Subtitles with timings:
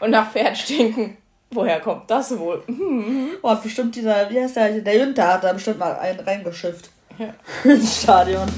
[0.00, 1.18] Und nach Pferd stinken.
[1.50, 2.62] Woher kommt das wohl?
[2.66, 3.32] Hm.
[3.42, 6.88] Oh, hat bestimmt dieser, wie heißt der, der Jünter hat da bestimmt mal einen reingeschifft.
[7.18, 7.34] Ja.
[7.70, 8.48] Ins Stadion.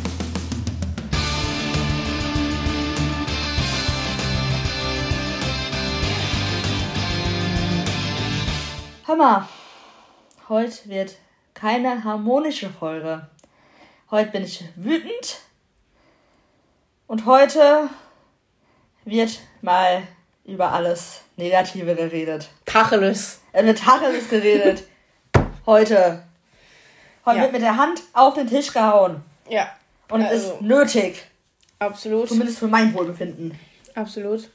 [9.09, 9.49] Hammer.
[10.49, 11.17] Heute wird
[11.55, 13.27] keine harmonische Folge.
[14.13, 15.41] Heute bin ich wütend.
[17.09, 17.89] Und heute
[19.05, 20.05] wird mal
[20.45, 22.49] über alles Negative geredet.
[22.65, 23.41] Tacheles.
[23.53, 24.85] Es wird Tacheles geredet.
[25.67, 26.23] Heute.
[27.25, 27.43] Heute ja.
[27.43, 29.23] wird mit der Hand auf den Tisch gehauen.
[29.49, 29.71] Ja.
[30.11, 31.23] Und also, es ist nötig.
[31.79, 32.29] Absolut.
[32.29, 33.59] Zumindest für mein Wohlbefinden.
[33.95, 34.51] Absolut.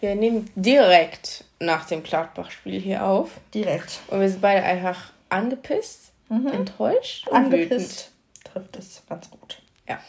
[0.00, 3.30] Wir nehmen direkt nach dem Gladbach-Spiel hier auf.
[3.54, 4.00] Direkt.
[4.08, 6.48] Und wir sind beide einfach angepisst, mhm.
[6.48, 7.70] enttäuscht und angepisst.
[7.70, 8.52] Wütend.
[8.52, 9.62] Trifft es ganz gut.
[9.88, 10.00] Ja.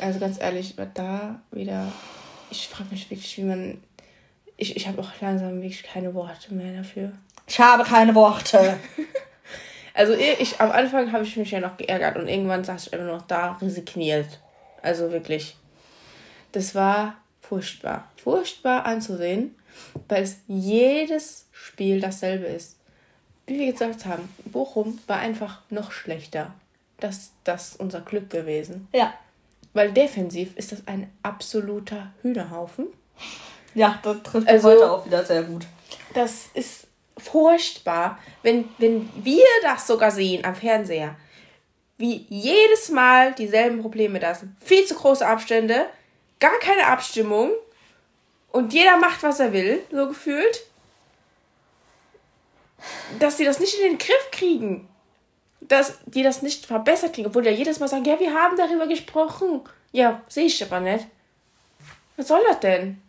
[0.00, 1.92] Also ganz ehrlich, da wieder
[2.54, 3.82] ich frage mich wirklich, wie man.
[4.56, 7.12] Ich, ich habe auch langsam wirklich keine Worte mehr dafür.
[7.46, 8.78] Ich habe keine Worte.
[9.94, 13.04] also ich, am Anfang habe ich mich ja noch geärgert und irgendwann saß ich immer
[13.04, 14.38] noch da resigniert.
[14.80, 15.56] Also wirklich.
[16.52, 18.08] Das war furchtbar.
[18.22, 19.56] Furchtbar anzusehen,
[20.08, 22.78] weil es jedes Spiel dasselbe ist.
[23.46, 26.54] Wie wir gesagt haben, Bochum war einfach noch schlechter.
[27.00, 28.88] Das, das ist unser Glück gewesen.
[28.94, 29.12] Ja.
[29.74, 32.86] Weil defensiv ist das ein absoluter Hühnerhaufen.
[33.74, 35.66] Ja, das trifft also, heute auch wieder sehr gut.
[36.14, 36.86] Das ist
[37.18, 41.16] furchtbar, wenn, wenn wir das sogar sehen am Fernseher.
[41.98, 44.56] Wie jedes Mal dieselben Probleme da sind.
[44.64, 45.86] Viel zu große Abstände,
[46.38, 47.50] gar keine Abstimmung
[48.52, 50.66] und jeder macht, was er will, so gefühlt.
[53.18, 54.88] Dass sie das nicht in den Griff kriegen
[55.68, 58.86] dass die das nicht verbessert kriegen, obwohl ja jedes Mal sagen, ja, wir haben darüber
[58.86, 59.62] gesprochen.
[59.92, 61.06] Ja, sehe ich aber nicht.
[62.16, 63.00] Was soll das denn?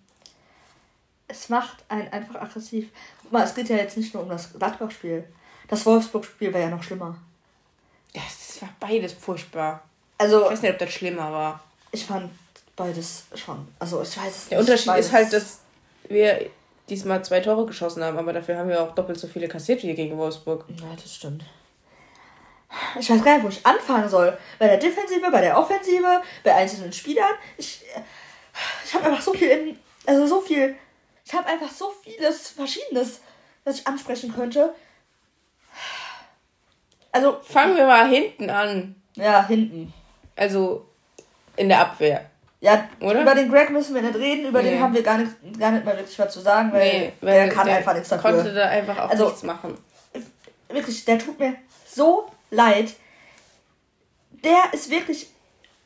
[1.28, 2.90] Es macht einen einfach aggressiv.
[3.22, 5.24] Guck mal, es geht ja jetzt nicht nur um das Gladbach-Spiel.
[5.68, 7.18] Das Wolfsburg-Spiel war ja noch schlimmer.
[8.14, 9.84] Ja, es war beides furchtbar.
[10.18, 11.64] Also, ich weiß nicht, ob das schlimmer war.
[11.92, 12.32] Ich fand
[12.76, 13.68] beides schon.
[13.80, 14.52] Also, ich weiß es nicht.
[14.52, 15.08] Der Unterschied beides.
[15.08, 15.60] ist halt, dass
[16.08, 16.50] wir
[16.88, 19.94] diesmal zwei Tore geschossen haben, aber dafür haben wir auch doppelt so viele kassiert wie
[19.94, 20.66] gegen Wolfsburg.
[20.70, 21.44] Ja, das stimmt.
[23.00, 24.38] Ich weiß gar nicht, wo ich anfangen soll.
[24.60, 27.32] Bei der Defensive, bei der Offensive, bei einzelnen Spielern.
[27.58, 27.84] Ich,
[28.86, 30.76] ich habe einfach so viel in, also so viel,
[31.26, 33.22] ich habe einfach so vieles Verschiedenes,
[33.64, 34.74] was ich ansprechen könnte.
[37.12, 37.40] Also.
[37.42, 38.96] Fangen wir mal hinten an.
[39.16, 39.94] Ja, hinten.
[40.36, 40.86] Also
[41.56, 42.30] in der Abwehr.
[42.62, 43.22] Ja, Oder?
[43.22, 44.72] über den Greg müssen wir nicht reden, über nee.
[44.72, 47.34] den haben wir gar nicht, gar nicht mehr wirklich was zu sagen, weil, nee, weil
[47.34, 48.32] der kann der einfach nichts dafür.
[48.32, 49.78] konnte da einfach auch also, nichts machen.
[50.70, 51.56] Wirklich, der tut mir
[51.86, 52.94] so leid.
[54.44, 55.28] Der ist wirklich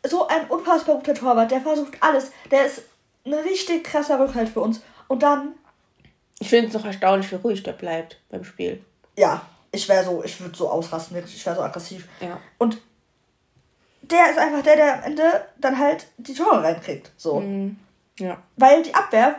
[0.08, 1.52] so ein unfassbar guter Torwart.
[1.52, 2.32] Der versucht alles.
[2.52, 2.84] Der ist
[3.26, 4.82] ein richtig krasser Rückhalt für uns.
[5.08, 5.54] Und dann.
[6.40, 8.84] Ich finde es noch erstaunlich, wie ruhig der bleibt beim Spiel.
[9.18, 11.36] Ja, ich wäre so, ich würde so ausrasten, wirklich.
[11.36, 12.08] Ich wäre so aggressiv.
[12.22, 12.40] Ja.
[12.58, 12.78] Und
[14.02, 17.12] der ist einfach der, der am Ende dann halt die Tore reinkriegt.
[17.18, 17.40] So.
[17.40, 17.78] Mhm.
[18.20, 18.42] Ja.
[18.56, 19.36] Weil die Abwehr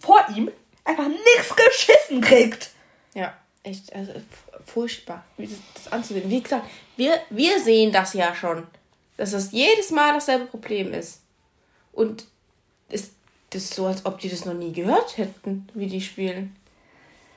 [0.00, 0.50] vor ihm
[0.84, 2.70] einfach nichts geschissen kriegt.
[3.14, 3.92] Ja, echt.
[3.94, 4.12] Also
[4.72, 5.24] furchtbar,
[5.74, 6.30] das anzusehen.
[6.30, 6.66] Wie gesagt,
[6.96, 8.66] wir, wir sehen das ja schon,
[9.16, 11.22] dass das jedes Mal dasselbe Problem ist.
[11.92, 12.26] Und
[12.88, 13.12] ist
[13.50, 16.56] das ist so, als ob die das noch nie gehört hätten, wie die spielen.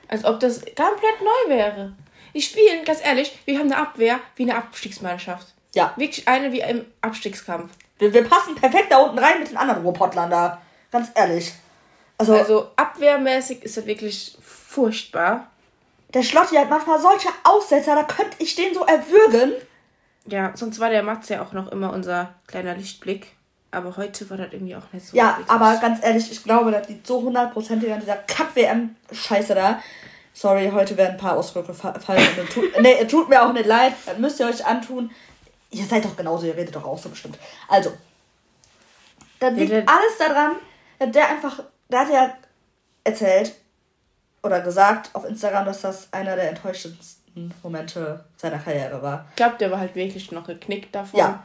[0.07, 1.93] Als ob das komplett neu wäre.
[2.35, 5.47] Die spielen, ganz ehrlich, wir haben eine Abwehr wie eine Abstiegsmannschaft.
[5.73, 5.93] Ja.
[5.97, 7.71] Wirklich eine wie im Abstiegskampf.
[7.97, 10.61] Wir, wir passen perfekt da unten rein mit den anderen Ruhrpottlern da.
[10.91, 11.51] Ganz ehrlich.
[12.19, 15.51] Also, also abwehrmäßig ist das wirklich furchtbar.
[16.13, 19.53] Der Schlotti hat manchmal solche Aussetzer, da könnte ich den so erwürgen.
[20.25, 23.35] Ja, sonst war der Mats ja auch noch immer unser kleiner Lichtblick.
[23.71, 25.17] Aber heute war das irgendwie auch nicht so.
[25.17, 29.81] Ja, aber ganz ehrlich, ich glaube, das liegt so hundertprozentig an dieser Kack-WM-Scheiße da.
[30.31, 31.99] Sorry, heute werden ein paar Ausdrücke fallen.
[32.53, 33.93] tut, nee, tut mir auch nicht leid.
[34.05, 35.09] Das müsst ihr euch antun.
[35.71, 37.39] Ihr seid doch genauso, ihr redet doch auch so bestimmt.
[37.67, 37.91] Also,
[39.39, 40.55] das liegt alles daran,
[40.99, 42.37] der einfach, da hat er
[43.03, 43.55] erzählt,
[44.43, 49.25] oder gesagt auf Instagram, dass das einer der enttäuschendsten Momente seiner Karriere war.
[49.31, 51.19] Ich glaube, der war halt wirklich noch geknickt davon.
[51.19, 51.43] Ja.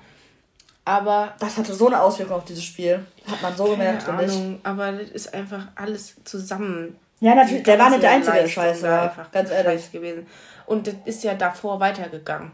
[0.85, 1.35] Aber.
[1.39, 3.07] Das hatte so eine Auswirkung auf dieses Spiel.
[3.31, 4.67] Hat man so gemerkt, finde ich.
[4.67, 6.99] Aber das ist einfach alles zusammen.
[7.21, 7.63] Ja, natürlich.
[7.63, 9.03] Der war nicht der Einzige, der Scheiße war.
[9.03, 9.91] Einfach ganz ehrlich.
[9.93, 10.27] Gewesen.
[10.67, 12.53] Und das ist ja davor weitergegangen.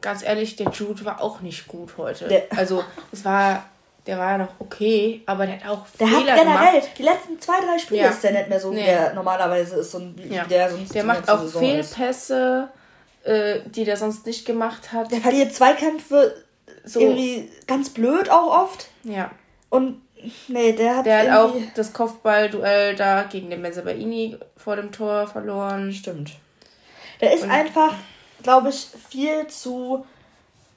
[0.00, 2.28] Ganz ehrlich, der Jude war auch nicht gut heute.
[2.28, 3.64] Der also, es war
[4.06, 6.98] der war ja noch okay, aber der hat auch der Fehler hat generell, gemacht.
[6.98, 8.08] die letzten zwei, drei Spiele ja.
[8.10, 8.80] ist der nicht mehr so, nee.
[8.80, 10.44] wie der normalerweise ist und ja.
[10.44, 12.68] der sonst Der macht auch Saison Fehlpässe,
[13.24, 15.10] äh, die der sonst nicht gemacht hat.
[15.12, 16.34] Der verliert Zweikämpfe
[16.84, 17.00] so.
[17.00, 18.88] irgendwie ganz blöd auch oft.
[19.04, 19.30] Ja.
[19.68, 20.00] Und
[20.48, 21.06] Nee, der hat.
[21.06, 25.92] Der hat auch das Kopfballduell da gegen den Benzabaini vor dem Tor verloren.
[25.92, 26.32] Stimmt.
[27.20, 27.94] Der ist Und einfach,
[28.42, 30.04] glaube ich, viel zu.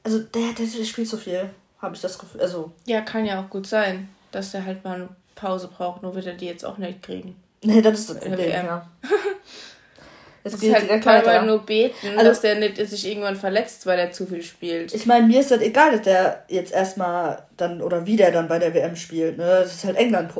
[0.03, 1.49] Also, der, der, der spielt so viel,
[1.83, 2.41] habe ich das Gefühl.
[2.41, 2.71] Also.
[2.85, 6.25] Ja, kann ja auch gut sein, dass der halt mal eine Pause braucht, nur wird
[6.25, 7.35] er die jetzt auch nicht kriegen.
[7.65, 8.85] Nee, das ist das Problem, ja.
[10.45, 13.97] Es geht halt, kann man nur beten, also, dass der nicht sich irgendwann verletzt, weil
[13.97, 14.93] er zu viel spielt.
[14.93, 18.49] Ich meine, mir ist das egal, dass der jetzt erstmal dann oder wie der dann
[18.49, 19.37] bei der WM spielt.
[19.37, 19.45] Ne?
[19.45, 20.33] Das ist halt England,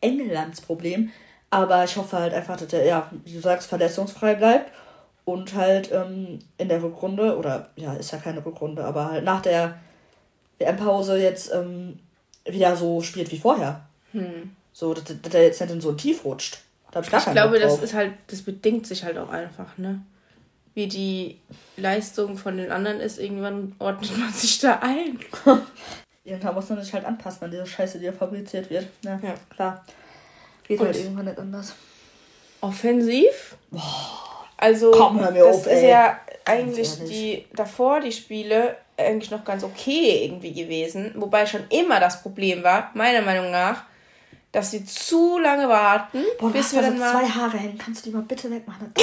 [0.00, 1.10] Englands Problem.
[1.50, 4.72] Aber ich hoffe halt einfach, dass der, ja, wie du sagst, verletzungsfrei bleibt
[5.26, 9.42] und halt ähm, in der Rückrunde, oder ja, ist ja keine Rückrunde, aber halt nach
[9.42, 9.74] der
[10.62, 11.98] WM-Pause jetzt ähm,
[12.44, 13.86] wieder so spielt wie vorher.
[14.12, 14.54] Hm.
[14.72, 16.58] So, dass, dass er jetzt nicht in so ein Tief rutscht.
[16.90, 20.02] Da hab ich, ich glaube, das ist halt, das bedingt sich halt auch einfach, ne?
[20.74, 21.38] Wie die
[21.76, 25.18] Leistung von den anderen ist, irgendwann ordnet man sich da ein.
[26.24, 28.86] irgendwann muss man sich halt anpassen an diese Scheiße, die ja fabriziert wird.
[29.04, 29.34] Ja, ja.
[29.50, 29.84] klar.
[30.66, 31.74] Geht Und halt irgendwann nicht anders.
[32.60, 33.56] Offensiv?
[33.70, 34.32] Boah.
[34.56, 35.90] Also, Komm, hör mir das auf, ist ey.
[35.90, 42.00] ja eigentlich die davor die Spiele eigentlich noch ganz okay irgendwie gewesen, wobei schon immer
[42.00, 43.84] das Problem war, meiner Meinung nach,
[44.52, 47.78] dass sie zu lange warten, Boah, bis wir dann so mal zwei Haare hängen.
[47.78, 48.92] Kannst du die mal bitte wegmachen?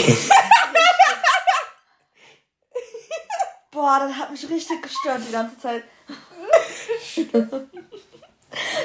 [3.72, 5.84] Boah, das hat mich richtig gestört die ganze Zeit.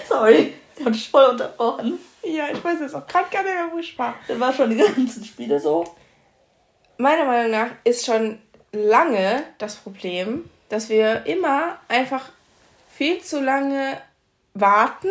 [0.09, 1.99] Sorry, der hat mich voll unterbrochen.
[2.23, 4.15] Ja, ich weiß jetzt auch gerade gar nicht mehr, wo ich war.
[4.29, 5.85] Das war schon die ganzen Spiele so.
[6.97, 8.41] Meiner Meinung nach ist schon
[8.73, 12.31] lange das Problem, dass wir immer einfach
[12.91, 13.97] viel zu lange
[14.55, 15.09] warten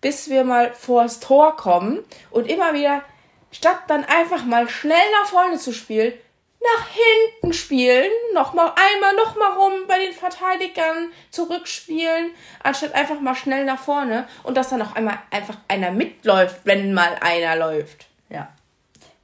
[0.00, 3.02] bis wir mal vors Tor kommen und immer wieder,
[3.50, 6.12] statt dann einfach mal schnell nach vorne zu spielen,
[6.60, 12.32] nach hinten spielen, nochmal einmal nochmal rum bei den Verteidigern zurückspielen,
[12.62, 16.94] anstatt einfach mal schnell nach vorne und dass dann auch einmal einfach einer mitläuft, wenn
[16.94, 18.06] mal einer läuft.
[18.28, 18.48] Ja.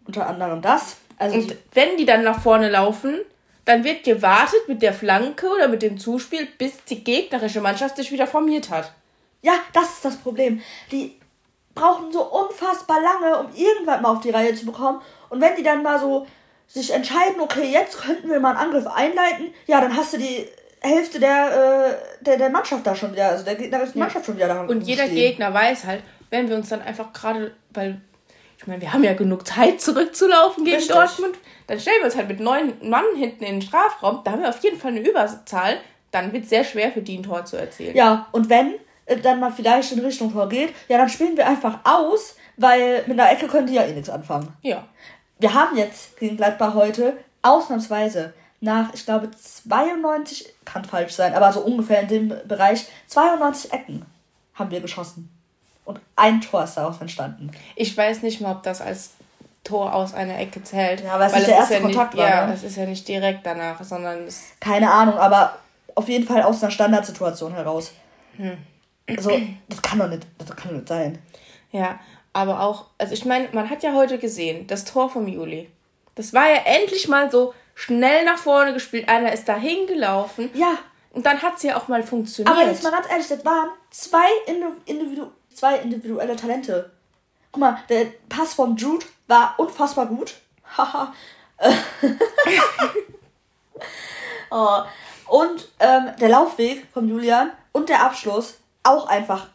[0.07, 0.97] Unter anderem das.
[1.19, 3.21] Also und wenn die dann nach vorne laufen,
[3.65, 8.13] dann wird gewartet mit der Flanke oder mit dem Zuspiel, bis die gegnerische Mannschaft sich
[8.13, 8.93] wieder formiert hat.
[9.43, 10.61] Ja, das ist das Problem.
[10.91, 11.17] Die
[11.75, 15.01] brauchen so unfassbar lange, um irgendwann mal auf die Reihe zu bekommen.
[15.29, 16.27] Und wenn die dann mal so
[16.67, 20.47] sich entscheiden, okay, jetzt könnten wir mal einen Angriff einleiten, ja, dann hast du die
[20.81, 24.05] Hälfte der, äh, der, der Mannschaft da schon wieder, also der gegnerischen ja.
[24.05, 24.63] Mannschaft schon wieder da.
[24.63, 25.17] Und jeder stehen.
[25.17, 28.01] Gegner weiß halt, wenn wir uns dann einfach gerade, weil,
[28.59, 30.95] ich meine, wir haben ja genug Zeit zurückzulaufen gegen Richtig.
[30.95, 31.37] Dortmund,
[31.67, 34.49] dann stellen wir uns halt mit neun Mann hinten in den Strafraum, da haben wir
[34.49, 35.79] auf jeden Fall eine Überzahl,
[36.11, 37.97] dann wird es sehr schwer für die ein Tor zu erzielen.
[37.97, 38.75] Ja, und wenn,
[39.07, 43.05] äh, dann mal vielleicht in Richtung Tor geht, ja, dann spielen wir einfach aus, weil
[43.07, 44.49] mit einer Ecke können die ja eh nichts anfangen.
[44.63, 44.85] Ja.
[45.39, 51.53] Wir haben jetzt gegen Gladbach heute ausnahmsweise nach, ich glaube, 92, kann falsch sein, aber
[51.53, 54.07] so ungefähr in dem Bereich, 92 Ecken
[54.55, 55.34] haben wir geschossen.
[55.85, 57.51] Und ein Tor ist daraus entstanden.
[57.77, 59.11] Ich weiß nicht mal, ob das als
[59.65, 61.03] Tor aus einer Ecke zählt.
[61.03, 62.31] Ja, weil es nicht der erste ja Kontakt nicht, war.
[62.31, 62.53] Ja, ne?
[62.53, 64.53] das ist ja nicht direkt danach, sondern es.
[64.61, 65.59] Keine Ahnung, aber
[65.95, 67.93] auf jeden Fall aus einer Standardsituation heraus.
[68.37, 68.59] Hm.
[69.09, 69.39] Also,
[69.69, 71.19] das kann doch nicht, das kann doch nicht sein.
[71.71, 71.99] Ja,
[72.33, 75.71] aber auch, also ich meine, man hat ja heute gesehen, das Tor vom Juli.
[76.15, 79.09] Das war ja endlich mal so schnell nach vorne gespielt.
[79.09, 80.51] Einer ist da hingelaufen.
[80.55, 80.79] Ja.
[81.11, 82.55] Und dann hat es ja auch mal funktioniert.
[82.55, 84.27] Aber jetzt mal ganz ehrlich, das waren zwei,
[84.87, 86.91] Individu zwei individuelle Talente.
[87.53, 90.35] Guck mal, der Pass von Jude war unfassbar gut.
[90.77, 91.15] Haha.
[94.51, 94.83] oh.
[95.27, 99.49] Und ähm, der Laufweg von Julian und der Abschluss auch einfach.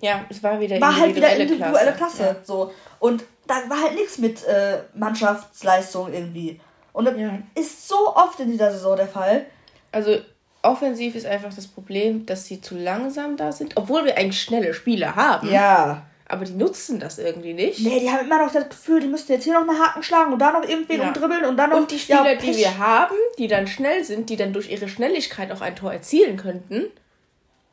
[0.00, 2.16] Ja, es war wieder war halt wieder individuelle Klasse.
[2.16, 2.36] Klasse ja.
[2.42, 2.72] so.
[2.98, 6.60] Und da war halt nichts mit äh, Mannschaftsleistung irgendwie.
[6.92, 7.38] Und das ja.
[7.54, 9.46] ist so oft in dieser Saison der Fall.
[9.92, 10.18] Also
[10.62, 14.74] offensiv ist einfach das Problem, dass sie zu langsam da sind, obwohl wir eigentlich schnelle
[14.74, 15.50] Spieler haben.
[15.50, 16.02] Ja.
[16.28, 17.80] Aber die nutzen das irgendwie nicht.
[17.80, 20.32] Nee, die haben immer noch das Gefühl, die müssten jetzt hier noch einen Haken schlagen
[20.32, 21.08] und da noch irgendwen ja.
[21.08, 21.78] umdribbeln und dann noch.
[21.78, 24.88] Und die Spieler, ja, die wir haben, die dann schnell sind, die dann durch ihre
[24.88, 26.86] Schnelligkeit auch ein Tor erzielen könnten,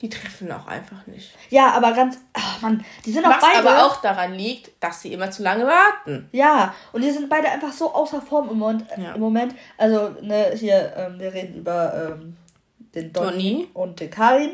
[0.01, 1.36] die treffen auch einfach nicht.
[1.50, 3.60] Ja, aber ganz, ach Mann, die sind auch Was beide.
[3.60, 6.27] aber auch daran liegt, dass sie immer zu lange warten.
[6.32, 8.86] Ja, und die sind beide einfach so außer Form im Moment.
[8.98, 9.13] Ja.
[9.13, 9.56] Im Moment.
[9.77, 12.38] Also, ne, hier, ähm, wir reden über ähm,
[12.96, 14.51] den Donny und den Karim.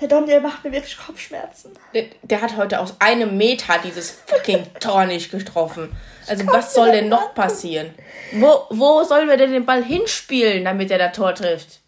[0.00, 1.72] Der Daniel macht mir wirklich Kopfschmerzen.
[1.94, 5.94] Der, der, hat heute aus einem Meter dieses fucking Tor nicht getroffen.
[6.26, 7.94] Also was soll denn noch passieren?
[8.32, 11.80] Wo, wo sollen wir denn den Ball hinspielen, damit er das Tor trifft?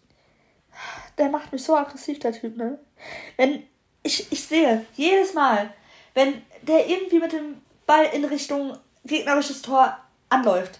[1.17, 2.79] Der macht mich so aggressiv, der Typ, ne?
[3.35, 3.63] Wenn
[4.03, 5.73] ich, ich sehe jedes Mal,
[6.13, 9.97] wenn der irgendwie mit dem Ball in Richtung gegnerisches Tor
[10.29, 10.79] anläuft.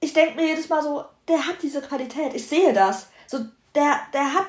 [0.00, 2.34] Ich denke mir jedes Mal so, der hat diese Qualität.
[2.34, 3.08] Ich sehe das.
[3.26, 3.38] So,
[3.74, 4.46] der, der hat.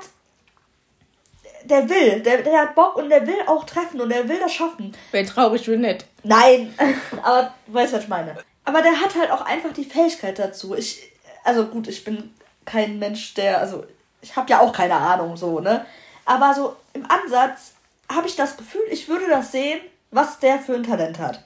[1.64, 4.54] Der will, der, der hat Bock und der will auch treffen und der will das
[4.54, 4.96] schaffen.
[5.12, 6.06] Wäre traurig, wenn nicht.
[6.24, 6.74] Nein,
[7.24, 8.38] aber du weißt, was ich meine.
[8.64, 10.76] Aber der hat halt auch einfach die Fähigkeit dazu.
[10.76, 11.12] Ich,
[11.44, 13.84] also gut, ich bin kein Mensch, der, also
[14.22, 15.86] ich habe ja auch keine Ahnung so, ne?
[16.26, 17.74] Aber so im Ansatz
[18.12, 19.80] habe ich das Gefühl, ich würde das sehen,
[20.12, 21.44] was der für ein Talent hat.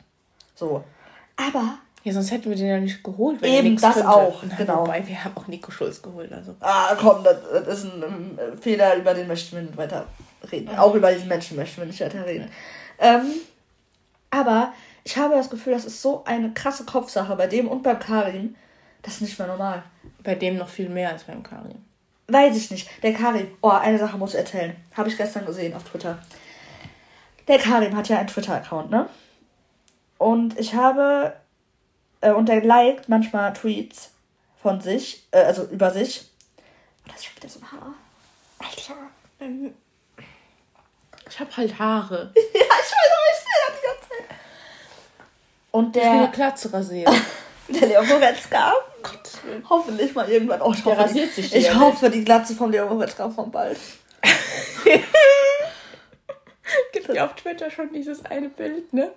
[0.56, 0.84] So.
[1.38, 1.78] Aber.
[2.04, 3.42] Ja, sonst hätten wir den ja nicht geholt.
[3.42, 4.10] Wenn Eben, das könnte.
[4.10, 4.82] auch, Na, genau.
[4.82, 6.56] Wobei, wir haben auch Nico Schulz geholt, also.
[6.60, 10.06] Ah, komm, das, das ist ein, ähm, Fehler, über den möchten wir nicht weiter
[10.52, 10.76] reden.
[10.78, 12.50] Auch über diesen Menschen möchten wir nicht weiter reden.
[12.98, 13.26] Ähm,
[14.32, 18.00] aber ich habe das Gefühl, das ist so eine krasse Kopfsache bei dem und beim
[18.00, 18.56] Karim.
[19.04, 19.84] Das ist nicht mehr normal.
[20.24, 21.84] Bei dem noch viel mehr als beim Karim.
[22.28, 22.88] Weiß ich nicht.
[23.04, 24.76] Der Karim, oh, eine Sache muss ich erzählen.
[24.96, 26.18] Habe ich gestern gesehen auf Twitter.
[27.48, 29.10] Der Karim hat ja einen Twitter-Account, ne?
[30.18, 31.34] Und ich habe,
[32.22, 34.12] äh, und der liked manchmal Tweets
[34.62, 36.30] von sich, äh, also über sich.
[37.06, 37.94] Oh, das ist schon wieder so ein Haar.
[38.60, 38.96] Alter.
[39.40, 39.74] Ähm,
[41.28, 42.32] ich habe halt Haare.
[42.36, 44.38] ja, ich weiß auch, ich sehe das die ganze Zeit.
[45.72, 46.04] Und der.
[46.04, 47.16] Ich will eine Klatze rasieren.
[47.70, 48.74] der Leo Goretzka.
[49.70, 50.62] Hoffentlich mal irgendwann.
[50.62, 53.80] Oh, ich der hoffe, rasiert sich Ich hoffe, die Glatze vom Leo Goretzka kommt bald.
[56.94, 59.12] Gibt ja auf Twitter schon dieses eine Bild, ne?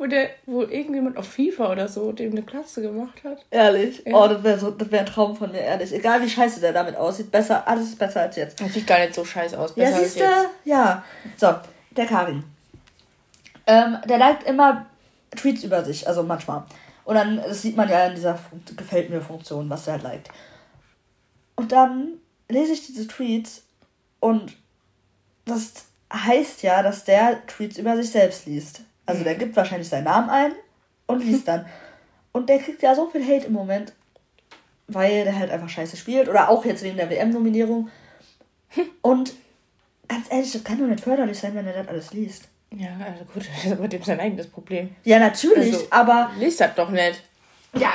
[0.00, 3.44] Wo, der, wo irgendjemand auf FIFA oder so dem eine Klasse gemacht hat.
[3.50, 4.02] Ehrlich?
[4.06, 4.16] Ja.
[4.16, 5.92] Oh, das wäre so, wär ein Traum von mir, ehrlich.
[5.92, 8.58] Egal wie scheiße der damit aussieht, besser, alles ist besser als jetzt.
[8.58, 9.74] Das sieht gar nicht so scheiße aus.
[9.74, 10.24] Besser ja, siehst du?
[10.64, 11.04] Ja.
[11.36, 11.54] So,
[11.90, 12.44] der Karin.
[13.66, 14.86] Ähm, der liked immer
[15.36, 16.64] Tweets über sich, also manchmal.
[17.04, 18.38] Und dann, das sieht man ja in dieser
[18.78, 20.30] Gefällt mir Funktion, was der halt liked.
[21.56, 22.14] Und dann
[22.48, 23.64] lese ich diese Tweets
[24.18, 24.56] und
[25.44, 25.72] das
[26.10, 28.80] heißt ja, dass der Tweets über sich selbst liest.
[29.10, 30.52] Also der gibt wahrscheinlich seinen Namen ein
[31.06, 31.66] und liest dann.
[32.32, 33.92] Und der kriegt ja so viel Hate im Moment,
[34.86, 36.28] weil der halt einfach scheiße spielt.
[36.28, 37.90] Oder auch jetzt wegen der WM-Nominierung.
[39.02, 39.32] Und
[40.08, 42.48] ganz ehrlich, das kann doch nicht förderlich sein, wenn er das alles liest.
[42.76, 44.94] Ja, also gut, das ist aber dem sein eigenes Problem.
[45.04, 46.30] Ja, natürlich, also, aber.
[46.38, 47.22] Liest das doch nicht.
[47.74, 47.92] Ja,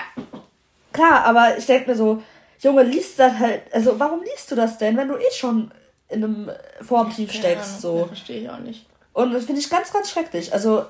[0.92, 2.22] klar, aber ich denke mir so,
[2.60, 3.74] Junge, liest das halt.
[3.74, 5.72] Also, warum liest du das denn, wenn du eh schon
[6.10, 7.76] in einem Formtief steckst?
[7.76, 8.06] Ja, so.
[8.06, 8.86] verstehe ich auch nicht.
[9.14, 10.52] Und das finde ich ganz, ganz schrecklich.
[10.54, 10.86] Also,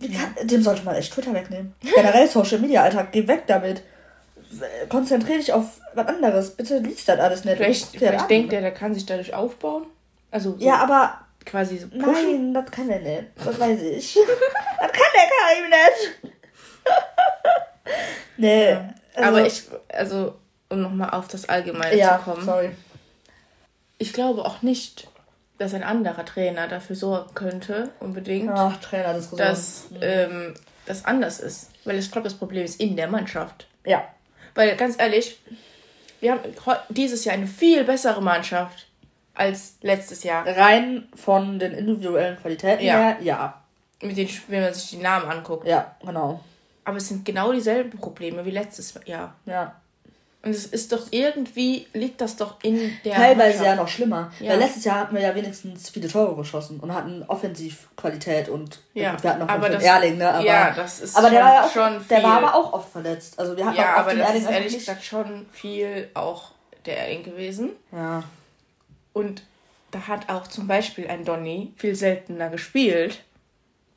[0.00, 1.74] kann, dem sollte man echt Twitter wegnehmen.
[1.94, 3.82] Generell Social Media, Alltag, geh weg damit.
[4.88, 6.50] Konzentriere dich auf was anderes.
[6.52, 7.56] Bitte liest das alles nicht.
[7.56, 9.86] Vielleicht, vielleicht denkt der, der kann sich dadurch aufbauen.
[10.30, 12.52] Also so ja, aber quasi so pushen.
[12.52, 13.24] Nein, das kann er nicht.
[13.36, 14.14] Das weiß ich.
[14.80, 16.32] das kann der Karim nicht.
[18.36, 18.70] nee.
[18.70, 18.94] Ja.
[19.14, 20.34] Also, aber ich, also,
[20.68, 22.44] um nochmal auf das Allgemeine ja, zu kommen.
[22.44, 22.70] Sorry.
[23.98, 25.07] Ich glaube auch nicht,
[25.58, 29.98] dass ein anderer Trainer dafür sorgen könnte, unbedingt, Ach, Trainer, das dass mhm.
[30.00, 30.54] ähm,
[30.86, 31.70] das anders ist.
[31.84, 33.66] Weil ich glaube, das Problem ist in der Mannschaft.
[33.84, 34.04] Ja.
[34.54, 35.40] Weil ganz ehrlich,
[36.20, 36.40] wir haben
[36.88, 38.86] dieses Jahr eine viel bessere Mannschaft
[39.34, 40.46] als letztes Jahr.
[40.46, 42.94] Rein von den individuellen Qualitäten ja.
[42.94, 43.62] her, ja.
[44.00, 45.66] Mit den, wenn man sich die Namen anguckt.
[45.66, 46.40] Ja, genau.
[46.84, 49.34] Aber es sind genau dieselben Probleme wie letztes Jahr.
[49.44, 49.74] Ja.
[50.48, 53.16] Und es ist doch irgendwie, liegt das doch in der.
[53.16, 54.32] Teilweise ja noch schlimmer.
[54.40, 54.52] Ja.
[54.52, 59.22] Weil letztes Jahr hatten wir ja wenigstens viele Tore geschossen und hatten Offensivqualität und ja,
[59.22, 60.32] wir hatten noch aber das, Erling, ne?
[60.32, 62.16] Aber, ja, das ist aber der war ja auch, schon viel.
[62.16, 63.38] Der war aber auch oft verletzt.
[63.38, 66.52] Also wir hatten ja, auch aber das Erling ist ehrlich gesagt schon viel auch
[66.86, 67.72] der Erling gewesen.
[67.92, 68.22] Ja.
[69.12, 69.42] Und
[69.90, 73.22] da hat auch zum Beispiel ein Donny viel seltener gespielt,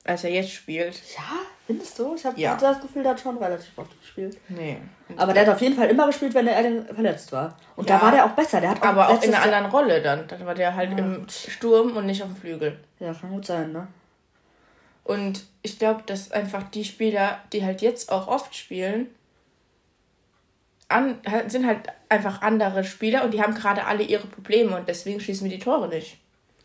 [0.03, 0.95] als er jetzt spielt.
[1.15, 2.15] Ja, findest du?
[2.15, 2.55] Ich habe ja.
[2.55, 4.37] das Gefühl, der hat schon relativ oft gespielt.
[4.49, 4.77] Nee.
[5.15, 7.57] Aber der hat auf jeden Fall immer gespielt, wenn Erling verletzt war.
[7.75, 7.97] Und ja.
[7.97, 8.61] da war der auch besser.
[8.61, 10.27] Der hat auch aber auch in einer anderen Rolle dann.
[10.27, 10.97] Dann war der halt ja.
[10.97, 12.79] im Sturm und nicht auf dem Flügel.
[12.99, 13.87] Ja, kann gut sein, ne?
[15.03, 19.07] Und ich glaube, dass einfach die Spieler, die halt jetzt auch oft spielen,
[20.87, 25.19] an, sind halt einfach andere Spieler und die haben gerade alle ihre Probleme und deswegen
[25.19, 26.17] schießen wir die Tore nicht.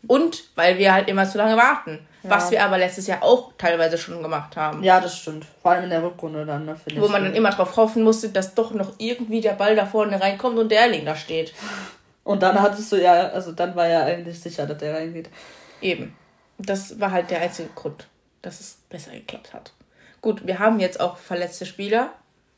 [0.05, 2.05] Und weil wir halt immer zu lange warten.
[2.23, 2.29] Ja.
[2.29, 4.83] Was wir aber letztes Jahr auch teilweise schon gemacht haben.
[4.83, 5.45] Ja, das stimmt.
[5.61, 8.53] Vor allem in der Rückrunde dann, ne, Wo man dann immer drauf hoffen musste, dass
[8.53, 11.53] doch noch irgendwie der Ball da vorne reinkommt und der Erling da steht.
[12.23, 15.29] Und dann hattest du ja, also dann war ja eigentlich sicher, dass der reingeht.
[15.81, 16.15] Eben.
[16.57, 18.07] Das war halt der einzige Grund,
[18.41, 19.71] dass es besser geklappt hat.
[20.21, 22.11] Gut, wir haben jetzt auch verletzte Spieler.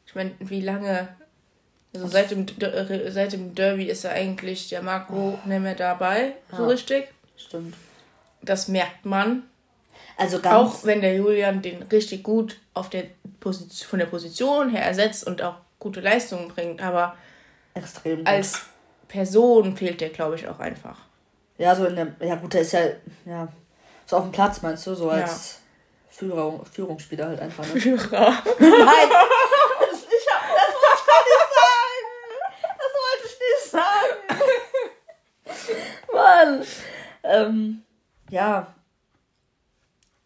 [0.07, 1.09] Ich meine, wie lange
[1.93, 2.45] also seit dem,
[3.07, 6.69] seit dem Derby ist er eigentlich der Marco nicht mehr dabei, so ja.
[6.69, 7.07] richtig.
[7.39, 7.75] Stimmt.
[8.41, 9.43] Das merkt man.
[10.17, 13.05] Also ganz auch wenn der Julian den richtig gut auf der
[13.39, 17.15] Position, von der Position her ersetzt und auch gute Leistungen bringt, aber
[17.73, 18.27] extrem gut.
[18.27, 18.63] als
[19.07, 20.97] Person fehlt der, glaube ich, auch einfach.
[21.57, 22.81] Ja, so in der, ja gut, der ist ja,
[23.25, 23.47] ja,
[24.05, 25.59] so auf dem Platz meinst du, so als
[26.11, 26.17] ja.
[26.17, 27.65] Führer, Führungsspieler halt einfach.
[27.73, 27.79] Ne?
[27.79, 28.19] Führer.
[28.59, 29.09] Nein,
[29.89, 32.05] ich hab, das wollte ich nicht sagen.
[32.77, 33.63] Das wollte ich nicht
[36.11, 36.65] sagen.
[37.23, 37.81] ähm,
[38.29, 38.67] ja,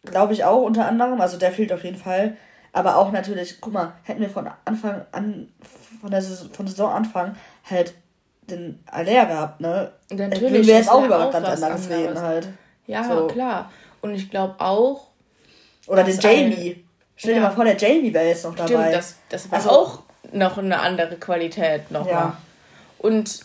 [0.04, 1.20] glaube ich auch unter anderem.
[1.20, 2.36] Also der fehlt auf jeden Fall.
[2.72, 5.48] Aber auch natürlich, guck mal, hätten wir von Anfang an,
[6.00, 7.36] von der Saison, von Saisonanfang
[7.70, 7.94] halt
[8.42, 9.92] den Aller gehabt, ne?
[10.10, 10.40] Natürlich.
[10.40, 12.48] Würden wir jetzt auch über ganz anderes reden halt.
[12.86, 13.26] Ja, so.
[13.28, 13.70] klar.
[14.02, 15.08] Und ich glaube auch.
[15.86, 16.72] Oder den Jamie.
[16.72, 17.48] Ein, Stell dir ja.
[17.48, 18.66] mal vor, der Jamie wäre jetzt noch dabei.
[18.66, 22.12] Stimmt, das, das war also, auch noch eine andere Qualität nochmal.
[22.12, 22.36] Ja.
[22.98, 23.40] Und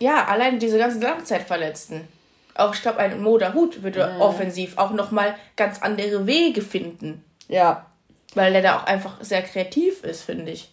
[0.00, 2.08] ja, allein diese ganzen Langzeitverletzten.
[2.54, 4.20] Auch ich glaube, ein Moda Hut würde mhm.
[4.20, 7.24] offensiv auch nochmal ganz andere Wege finden.
[7.48, 7.86] Ja.
[8.34, 10.72] Weil der da auch einfach sehr kreativ ist, finde ich.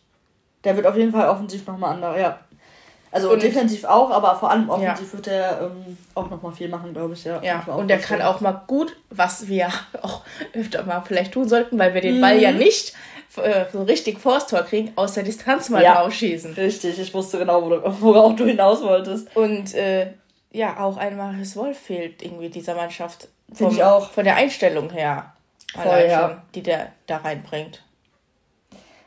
[0.64, 2.40] Der wird auf jeden Fall offensiv nochmal andere, ja.
[3.12, 5.14] Also und defensiv auch, aber vor allem offensiv ja.
[5.14, 7.26] wird er ähm, auch nochmal viel machen, glaube ich.
[7.26, 7.62] Ja, ja.
[7.66, 9.68] und der kann auch mal gut, was wir
[10.02, 10.22] auch
[10.54, 12.22] öfter mal vielleicht tun sollten, weil wir den mhm.
[12.22, 12.94] Ball ja nicht
[13.36, 16.02] äh, so richtig vors Tor kriegen, aus der Distanz mal ja.
[16.02, 16.54] rausschießen.
[16.54, 17.70] Richtig, ich wusste genau,
[18.00, 19.36] worauf du hinaus wolltest.
[19.36, 20.14] Und äh,
[20.52, 23.30] ja, auch ein Marius Wolf fehlt irgendwie dieser Mannschaft.
[23.54, 24.12] Vom, ich auch.
[24.12, 25.34] Von der Einstellung her.
[25.74, 26.30] Voll, ja.
[26.30, 27.84] Schon, die der da reinbringt.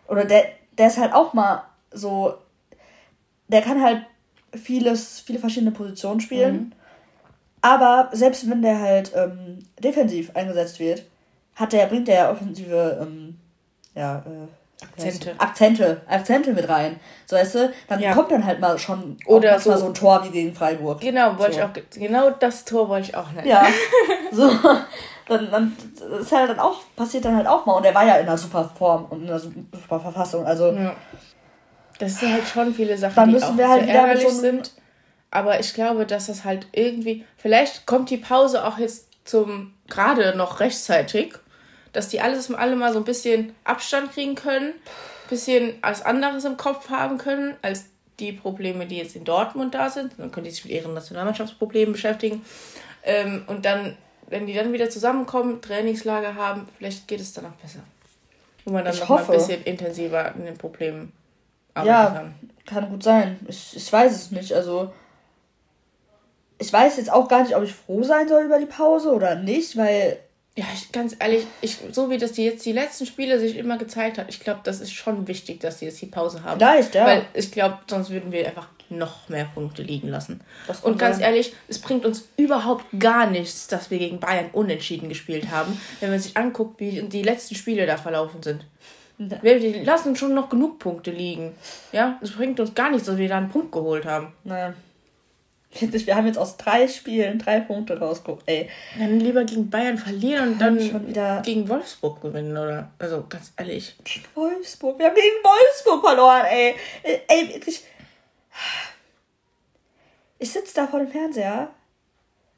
[0.08, 0.46] Oder der,
[0.76, 2.34] der ist halt auch mal so,
[3.48, 4.04] der kann halt
[4.54, 6.54] vieles, viele verschiedene Positionen spielen.
[6.54, 6.72] Mhm.
[7.60, 11.04] Aber selbst wenn der halt ähm, defensiv eingesetzt wird,
[11.54, 13.38] hat der, bringt der ja offensive ähm,
[13.94, 14.48] ja, äh,
[14.92, 15.34] Akzente.
[15.38, 17.00] Akzente, Akzente mit rein.
[17.26, 18.14] So weißt du, dann ja.
[18.14, 21.00] kommt dann halt mal schon Oder so, so ein Tor wie gegen Freiburg.
[21.00, 21.58] Genau, wollte so.
[21.58, 23.48] ich auch genau das Tor wollte ich auch nennen.
[23.48, 23.66] Ja.
[24.32, 24.50] so
[25.28, 25.76] dann, dann
[26.20, 27.74] ist halt dann auch, passiert dann halt auch mal.
[27.74, 30.44] Und er war ja in einer super Form und in einer super Verfassung.
[30.44, 30.72] Also.
[30.72, 30.94] Ja.
[31.98, 34.72] Das sind halt schon viele Sachen, dann müssen die auch wir halt ärgerlich so sind.
[35.30, 37.24] Aber ich glaube, dass das halt irgendwie.
[37.36, 41.34] Vielleicht kommt die Pause auch jetzt zum gerade noch rechtzeitig,
[41.94, 44.74] dass die alles alle mal so ein bisschen Abstand kriegen können,
[45.30, 47.86] bisschen als anderes im Kopf haben können, als
[48.20, 50.12] die Probleme, die jetzt in Dortmund da sind.
[50.18, 52.44] Dann können die sich mit ihren Nationalmannschaftsproblemen beschäftigen.
[53.02, 53.96] Ähm, und dann
[54.28, 57.80] wenn die dann wieder zusammenkommen, Trainingslager haben, vielleicht geht es dann auch besser.
[58.64, 59.28] Wo man dann ich noch hoffe.
[59.28, 61.12] mal ein bisschen intensiver an den Problemen
[61.74, 62.34] arbeiten ja, kann.
[62.66, 63.38] Kann gut sein.
[63.46, 64.52] Ich, ich weiß es nicht.
[64.52, 64.92] Also
[66.58, 69.34] ich weiß jetzt auch gar nicht, ob ich froh sein soll über die Pause oder
[69.34, 70.18] nicht, weil
[70.56, 73.76] ja, ich, ganz ehrlich, ich, so wie das die jetzt die letzten Spiele sich immer
[73.76, 76.60] gezeigt hat, ich glaube, das ist schon wichtig, dass die jetzt die Pause haben.
[76.60, 77.06] Vielleicht, ja.
[77.06, 80.40] Weil ich glaube, sonst würden wir einfach noch mehr Punkte liegen lassen.
[80.82, 81.26] Und ganz sein.
[81.26, 86.10] ehrlich, es bringt uns überhaupt gar nichts, dass wir gegen Bayern unentschieden gespielt haben, wenn
[86.10, 88.64] man sich anguckt, wie die letzten Spiele da verlaufen sind.
[89.16, 91.54] Wir lassen schon noch genug Punkte liegen.
[91.92, 94.32] Ja, es bringt uns gar nichts, dass wir da einen Punkt geholt haben.
[94.44, 94.74] Naja.
[95.80, 98.68] Wir haben jetzt aus drei Spielen drei Punkte rausgeguckt, ey.
[98.98, 102.90] Dann lieber gegen Bayern verlieren und dann schon wieder gegen Wolfsburg gewinnen, oder?
[102.98, 103.96] Also, ganz ehrlich.
[104.04, 104.98] Gegen Wolfsburg?
[104.98, 106.74] Wir haben gegen Wolfsburg verloren, ey.
[107.02, 107.82] Ey, wirklich.
[110.38, 111.70] Ich sitze da vor dem Fernseher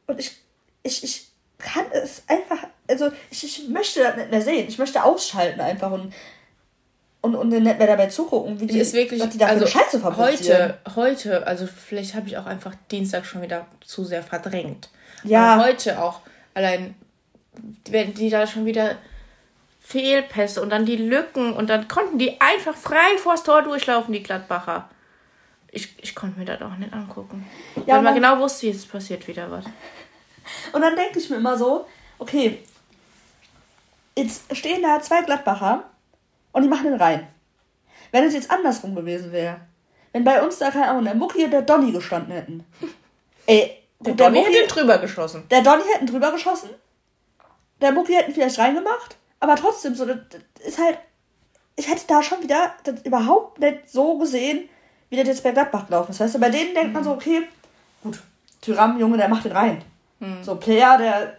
[0.07, 0.37] und ich,
[0.83, 4.69] ich, ich kann es einfach, also ich, ich möchte das nicht mehr sehen.
[4.69, 6.13] Ich möchte ausschalten einfach und
[7.21, 10.03] und, und nicht mehr dabei zugucken, wie die, ist wirklich, was die da also Scheiße
[10.17, 14.91] Heute, heute, also vielleicht habe ich auch einfach Dienstag schon wieder zu sehr verdrängt.
[15.25, 15.55] Ja.
[15.55, 16.21] Aber heute auch,
[16.55, 16.95] allein,
[17.91, 18.97] wenn die da schon wieder
[19.81, 24.23] Fehlpässe und dann die Lücken und dann konnten die einfach frei vors Tor durchlaufen, die
[24.23, 24.89] Gladbacher.
[25.71, 27.47] Ich, ich konnte mir das auch nicht angucken.
[27.87, 29.65] Ja, weil man genau wusste, jetzt passiert wieder was.
[30.73, 31.87] Und dann denke ich mir immer so,
[32.19, 32.59] okay,
[34.17, 35.85] jetzt stehen da zwei Gladbacher
[36.57, 37.27] und die machen den rein.
[38.13, 39.61] Wenn es jetzt andersrum gewesen wäre,
[40.13, 42.65] wenn bei uns da, keine Ahnung, der Mucki und der Donny gestanden hätten.
[43.47, 45.45] Ey, der, der Donny hätte drüber geschossen.
[45.51, 46.71] Der Donny hätte drüber geschossen.
[47.83, 49.19] Der Mucki hätte vielleicht reingemacht.
[49.39, 50.17] Aber trotzdem, so, das,
[50.65, 50.99] ist halt.
[51.77, 54.67] Ich hätte da schon wieder das überhaupt nicht so gesehen,
[55.11, 56.21] wie das jetzt bei Gladbach gelaufen ist.
[56.21, 57.43] Weißt du, bei denen denkt man so, okay,
[58.03, 58.19] gut,
[58.63, 59.85] Tyram, Junge, der macht den rein.
[60.21, 60.43] Mhm.
[60.43, 61.37] So, Player, der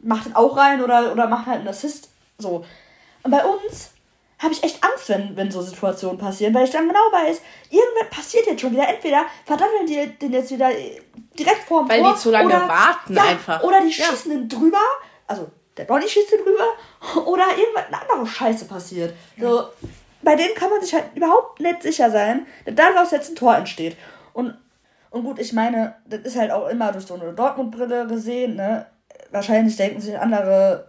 [0.00, 2.10] macht den auch rein oder, oder macht halt einen Assist.
[2.36, 2.66] So.
[3.22, 3.92] Und bei uns
[4.38, 8.10] habe ich echt Angst, wenn, wenn so Situationen passieren, weil ich dann genau weiß, irgendwas
[8.10, 8.88] passiert jetzt schon wieder.
[8.88, 10.70] Entweder verdammeln die den jetzt wieder
[11.38, 13.62] direkt vor dem Weil Tor, die zu lange oder, warten ja, einfach.
[13.62, 14.38] Oder die schießen ja.
[14.38, 14.80] den drüber,
[15.26, 19.14] also der Donny schießt den drüber, oder irgendwas eine andere Scheiße passiert.
[19.38, 19.68] So,
[20.22, 23.56] bei denen kann man sich halt überhaupt nicht sicher sein, dass daraus jetzt ein Tor
[23.56, 23.96] entsteht.
[24.34, 24.56] Und,
[25.10, 28.86] und gut, ich meine, das ist halt auch immer durch so eine Dortmund-Brille gesehen, ne?
[29.30, 30.87] Wahrscheinlich denken sich andere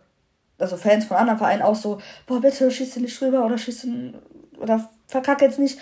[0.59, 3.85] also Fans von anderen Vereinen auch so, boah, bitte schießt du nicht drüber oder schießt
[3.85, 4.13] du
[4.59, 5.79] oder verkack jetzt nicht.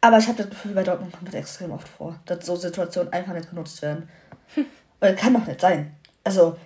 [0.00, 3.12] Aber ich habe das Gefühl, bei Dortmund kommt das extrem oft vor, dass so Situationen
[3.12, 4.08] einfach nicht genutzt werden.
[4.54, 4.66] Hm.
[5.00, 5.94] Weil kann doch nicht sein.
[6.24, 6.56] Also.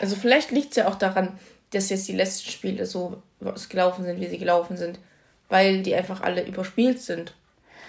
[0.00, 1.36] Also vielleicht liegt es ja auch daran,
[1.72, 3.22] dass jetzt die letzten Spiele so
[3.68, 5.00] gelaufen sind, wie sie gelaufen sind.
[5.48, 7.34] Weil die einfach alle überspielt sind.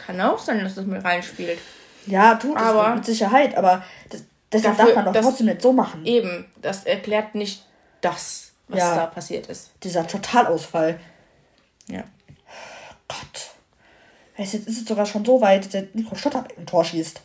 [0.06, 1.60] Kann auch sein, dass das mit reinspielt.
[2.08, 5.62] Ja, tut aber, es mit Sicherheit, aber das, deshalb dafür, darf man doch trotzdem nicht
[5.62, 6.06] so machen.
[6.06, 7.66] Eben, das erklärt nicht
[8.02, 9.72] das, was ja, da passiert ist.
[9.84, 11.00] Dieser Totalausfall.
[11.88, 12.04] Ja.
[13.08, 13.52] Gott.
[14.38, 17.22] Jetzt ist es sogar schon so weit, dass Nico Stotterbeck ein Tor schießt.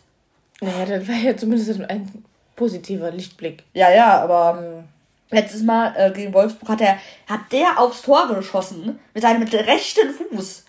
[0.61, 3.65] Naja, das war ja zumindest ein positiver Lichtblick.
[3.73, 4.85] Ja, ja, aber
[5.31, 5.35] äh.
[5.35, 9.53] letztes Mal äh, gegen Wolfsburg hat er hat der aufs Tor geschossen mit seinem mit
[9.55, 10.65] rechten Fuß.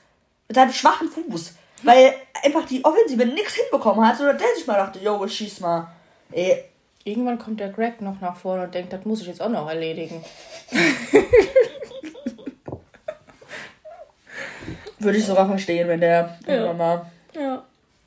[0.47, 1.55] Mit seinem schwachen Fuß.
[1.83, 5.91] Weil einfach die Offensive nichts hinbekommen hat, sondern der sich mal dachte, yo, schieß mal.
[6.31, 6.63] Ey.
[7.03, 9.67] Irgendwann kommt der Greg noch nach vorne und denkt, das muss ich jetzt auch noch
[9.69, 10.23] erledigen.
[14.99, 16.53] Würde ich sogar verstehen, wenn der ja.
[16.53, 17.05] irgendwann mal.
[17.35, 17.63] Ja.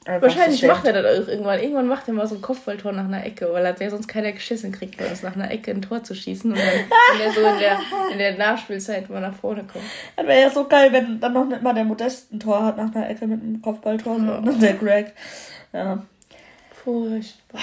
[0.07, 1.61] Wahrscheinlich so macht er das auch irgendwann.
[1.61, 4.33] Irgendwann macht er mal so ein Kopfballtor nach einer Ecke, weil er ja sonst keiner
[4.33, 7.33] geschissen kriegt, bei uns nach einer Ecke ein Tor zu schießen und dann wenn er
[7.33, 7.78] so in der,
[8.12, 9.85] in der Nachspielzeit mal nach vorne kommt.
[10.16, 12.76] Das wäre ja so geil, wenn dann noch nicht mal der Modest ein Tor hat
[12.76, 14.35] nach einer Ecke mit einem Kopfballtor, ja.
[14.35, 15.14] sondern der Greg.
[15.72, 16.02] Ja.
[16.85, 17.61] Furchtbar.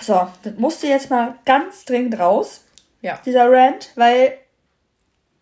[0.00, 2.64] So, das musste jetzt mal ganz dringend raus.
[3.00, 3.20] Ja.
[3.24, 4.36] Dieser Rant, weil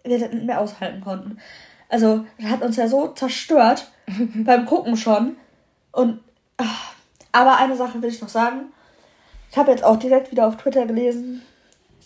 [0.05, 1.39] wir das nicht mehr aushalten konnten.
[1.89, 3.91] Also, das hat uns ja so zerstört
[4.35, 5.37] beim Gucken schon.
[5.93, 6.21] Und
[6.59, 6.93] ach,
[7.33, 8.73] aber eine Sache will ich noch sagen.
[9.51, 11.43] Ich habe jetzt auch direkt wieder auf Twitter gelesen.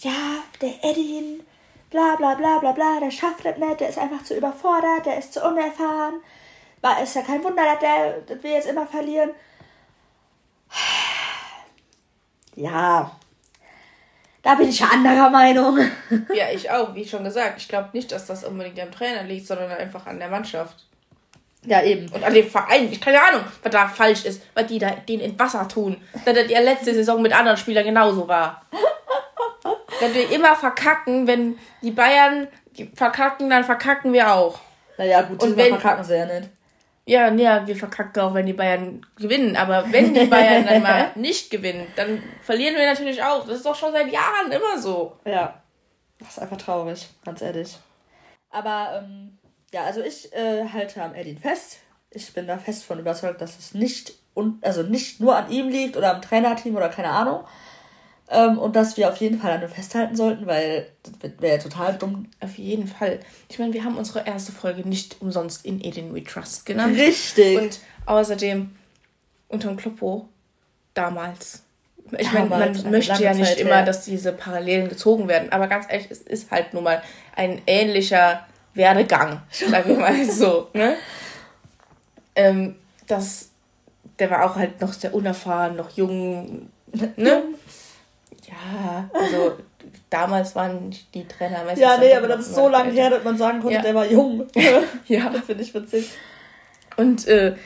[0.00, 1.42] Ja, der Edin,
[1.90, 5.18] bla bla bla bla bla, der schafft das nicht, der ist einfach zu überfordert, der
[5.18, 6.20] ist zu unerfahren.
[6.82, 9.30] War ist ja kein Wunder, dass, der, dass wir jetzt immer verlieren.
[12.56, 13.12] Ja,
[14.46, 15.76] da bin ich anderer Meinung.
[16.32, 17.60] ja, ich auch, wie schon gesagt.
[17.60, 20.84] Ich glaube nicht, dass das unbedingt am Trainer liegt, sondern einfach an der Mannschaft.
[21.64, 22.08] Ja, eben.
[22.12, 22.88] Und an dem Verein.
[22.92, 25.96] Ich keine Ahnung, was da falsch ist, was die da den in Wasser tun.
[26.24, 28.62] Dass das ja letzte Saison mit anderen Spielern genauso war.
[30.00, 34.60] Wenn wir immer verkacken, wenn die Bayern die verkacken, dann verkacken wir auch.
[34.96, 36.50] Naja, gut, und wenn, verkacken sie ja nicht.
[37.08, 39.56] Ja, ja, wir verkacken auch, wenn die Bayern gewinnen.
[39.56, 43.46] Aber wenn die Bayern dann mal nicht gewinnen, dann verlieren wir natürlich auch.
[43.46, 45.16] Das ist doch schon seit Jahren immer so.
[45.24, 45.62] Ja.
[46.18, 47.78] Das ist einfach traurig, ganz ehrlich.
[48.50, 49.38] Aber ähm,
[49.72, 51.78] ja, also ich äh, halte am Edin fest.
[52.10, 55.68] Ich bin da fest von überzeugt, dass es nicht und also nicht nur an ihm
[55.68, 57.44] liegt oder am Trainerteam oder keine Ahnung,
[58.28, 60.88] ähm, und dass wir auf jeden Fall an ihm festhalten sollten, weil
[61.20, 62.28] das wäre ja total dumm.
[62.40, 63.20] Auf jeden Fall.
[63.48, 66.98] Ich meine, wir haben unsere erste Folge nicht umsonst in Eden We Trust genannt.
[66.98, 67.56] Richtig.
[67.56, 68.70] Und außerdem
[69.48, 70.28] unterm Kloppo
[70.94, 71.62] damals.
[72.18, 73.84] Ich meine, man möchte ja nicht Zeit immer, her.
[73.84, 75.50] dass diese Parallelen gezogen werden.
[75.52, 77.02] Aber ganz ehrlich, es ist halt nun mal
[77.34, 80.68] ein ähnlicher Werdegang, sagen wir mal so.
[80.72, 80.96] Ne?
[82.34, 83.50] Ähm, das,
[84.18, 86.70] der war auch halt noch sehr unerfahren, noch jung.
[87.16, 87.42] Ne?
[88.48, 89.58] Ja, also
[90.10, 91.80] damals waren die Trainer meistens.
[91.80, 93.82] Ja, nee, aber das ist so lange her, dass man sagen konnte, ja.
[93.82, 94.46] der war jung.
[95.06, 95.30] ja.
[95.32, 96.10] Das finde ich witzig.
[96.96, 97.56] Und äh,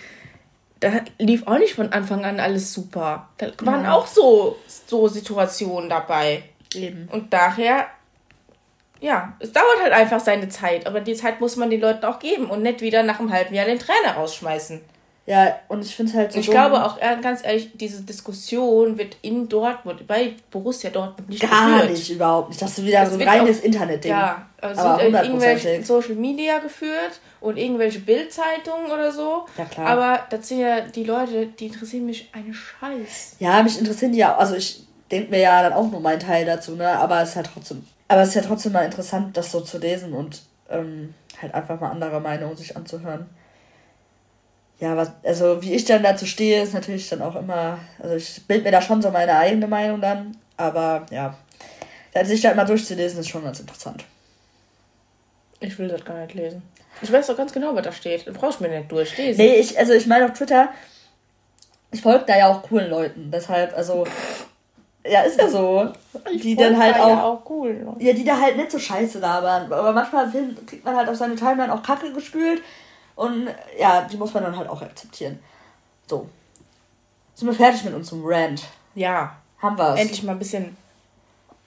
[0.80, 3.28] da lief auch nicht von Anfang an alles super.
[3.36, 3.92] Da waren ja.
[3.92, 6.42] auch so, so Situationen dabei.
[6.74, 7.08] Eben.
[7.12, 7.86] Und daher,
[9.00, 10.86] ja, es dauert halt einfach seine Zeit.
[10.86, 13.54] Aber die Zeit muss man den Leuten auch geben und nicht wieder nach einem halben
[13.54, 14.80] Jahr den Trainer rausschmeißen.
[15.26, 16.40] Ja, und ich finde es halt so.
[16.40, 16.54] Ich dumm.
[16.54, 21.72] glaube auch, äh, ganz ehrlich, diese Diskussion wird in Dortmund, bei Borussia Dortmund nicht Gar
[21.72, 21.90] geführt.
[21.90, 22.60] nicht, überhaupt nicht.
[22.60, 24.10] Das ist wieder das so ein reines Internet-Ding.
[24.10, 29.46] Ja, also aber sind irgendwelche Social Media geführt und irgendwelche Bildzeitungen oder so.
[29.56, 29.86] Ja, klar.
[29.86, 33.36] Aber das sind ja die Leute, die interessieren mich eine Scheiß.
[33.38, 36.46] Ja, mich interessieren die ja, also ich denke mir ja dann auch nur meinen Teil
[36.46, 36.88] dazu, ne?
[36.88, 39.78] Aber es ist halt trotzdem, aber es ist ja trotzdem mal interessant, das so zu
[39.78, 43.26] lesen und ähm, halt einfach mal andere Meinungen sich anzuhören
[44.80, 48.46] ja, was, also wie ich dann dazu stehe, ist natürlich dann auch immer, also ich
[48.46, 51.36] bild mir da schon so meine eigene Meinung dann, aber ja,
[52.24, 54.04] sich da immer durchzulesen ist schon ganz interessant.
[55.60, 56.62] Ich will das gar nicht lesen.
[57.02, 58.26] Ich weiß doch ganz genau, was da steht.
[58.26, 59.44] Du brauchst mir nicht durchlesen.
[59.44, 60.70] Nee, ich, also ich meine auf Twitter,
[61.92, 64.06] ich folge da ja auch coolen Leuten, deshalb, also,
[65.06, 65.92] ja, ist ja so.
[66.32, 68.78] Ich die dann halt da auch, ja, auch cool, ja, die da halt nicht so
[68.78, 70.30] scheiße labern, aber manchmal
[70.66, 72.62] kriegt man halt auf seine Timeline auch Kacke gespült
[73.20, 75.38] und ja, die muss man dann halt auch akzeptieren.
[76.08, 76.26] So.
[77.34, 78.64] Sind wir fertig mit unserem Rant?
[78.94, 79.36] Ja.
[79.58, 80.00] Haben wir es.
[80.00, 80.74] Endlich mal ein bisschen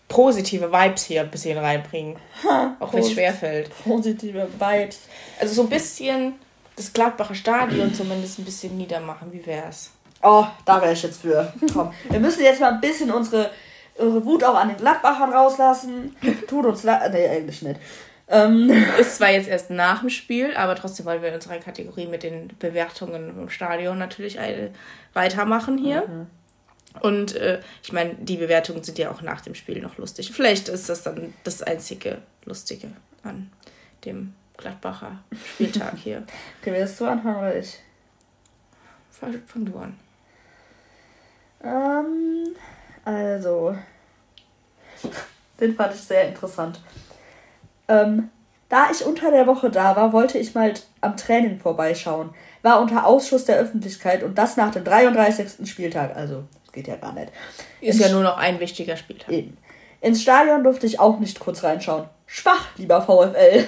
[0.07, 2.17] positive Vibes hier ein bisschen reinbringen.
[2.43, 3.69] Ha, auch wenn es schwerfällt.
[3.83, 5.01] Positive Vibes.
[5.39, 6.33] Also so ein bisschen
[6.75, 9.31] das Gladbacher Stadion zumindest ein bisschen niedermachen.
[9.31, 9.91] Wie wär's?
[10.23, 11.53] Oh, da wäre ich jetzt für.
[11.71, 11.93] Komm.
[12.09, 13.51] Wir müssen jetzt mal ein bisschen unsere,
[13.95, 16.15] unsere Wut auch an den Gladbachern rauslassen.
[16.47, 17.13] Tut uns leid.
[17.13, 17.79] Nee, eigentlich nicht.
[18.27, 18.69] Ähm.
[18.99, 22.23] Ist zwar jetzt erst nach dem Spiel, aber trotzdem wollen wir in unserer Kategorie mit
[22.23, 24.37] den Bewertungen im Stadion natürlich
[25.13, 26.07] weitermachen hier.
[26.07, 26.27] Mhm.
[27.01, 30.31] Und äh, ich meine, die Bewertungen sind ja auch nach dem Spiel noch lustig.
[30.31, 32.89] Vielleicht ist das dann das einzige Lustige
[33.23, 33.51] an
[34.05, 36.23] dem Gladbacher Spieltag hier.
[36.61, 37.79] okay, willst du anfangen oder ich?
[39.09, 39.97] Fang du an.
[41.63, 42.55] Ähm,
[43.05, 43.75] also,
[45.59, 46.81] den fand ich sehr interessant.
[47.87, 48.29] Ähm,
[48.69, 52.31] da ich unter der Woche da war, wollte ich mal am Training vorbeischauen.
[52.63, 55.69] War unter Ausschuss der Öffentlichkeit und das nach dem 33.
[55.69, 56.15] Spieltag.
[56.15, 57.31] Also, das geht ja gar nicht.
[57.81, 59.29] Ist ja nur noch ein wichtiger Spieltag.
[59.31, 59.57] Eben.
[60.01, 62.05] Ins Stadion durfte ich auch nicht kurz reinschauen.
[62.25, 63.65] Schwach, lieber VfL.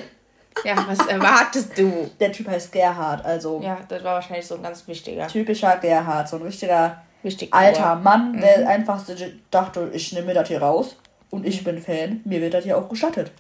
[0.63, 2.09] Ja, was erwartest du?
[2.19, 3.61] Der Typ heißt Gerhard, also.
[3.61, 5.27] Ja, das war wahrscheinlich so ein ganz wichtiger.
[5.27, 7.95] Typischer Gerhard, so ein richtiger Wichtig alter.
[7.95, 8.67] Mann, der Mhm.
[8.67, 9.13] einfach so
[9.51, 10.95] dachte, ich nehme mir das hier raus
[11.31, 13.31] und ich bin Fan, mir wird das hier auch gestattet.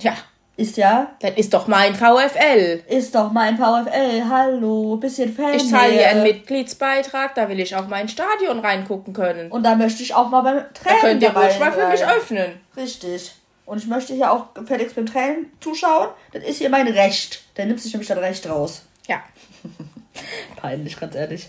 [0.00, 0.16] Ja,
[0.56, 2.82] Ist ja, das ist doch mein VfL.
[2.88, 5.54] ist doch mein VfL, hallo, bisschen Fan.
[5.54, 6.22] Ich zahle hier einen.
[6.22, 9.50] Mitgliedsbeitrag, da will ich auch mal ins Stadion reingucken können.
[9.50, 12.04] Und da möchte ich auch mal beim Da Training könnt ihr ruhig mal für mich
[12.04, 12.60] öffnen.
[12.76, 13.32] Richtig.
[13.66, 16.08] Und ich möchte hier auch gefälligst beim Training zuschauen.
[16.32, 17.42] Das ist hier mein Recht.
[17.56, 18.82] Der nimmt sich nämlich das Recht raus.
[19.06, 19.22] Ja.
[20.56, 21.48] Peinlich, ganz ehrlich.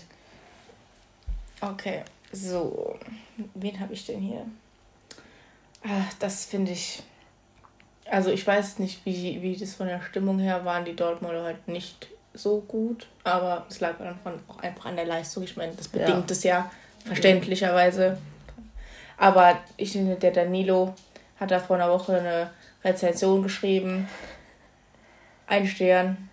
[1.60, 2.98] Okay, so.
[3.54, 4.46] Wen habe ich denn hier?
[5.84, 7.02] Ah, das finde ich.
[8.10, 11.66] Also ich weiß nicht, wie, wie das von der Stimmung her waren die Dortmunder halt
[11.68, 15.42] nicht so gut, aber es lag einfach, auch einfach an der Leistung.
[15.44, 16.06] Ich meine, das Ja.
[16.06, 16.70] bedingt es ja
[17.04, 18.18] verständlicherweise.
[19.18, 20.94] Aber ich finde, der Danilo
[21.38, 22.50] hat da vor einer Woche eine
[22.84, 24.08] Rezension geschrieben.
[25.46, 26.28] Ein Stern.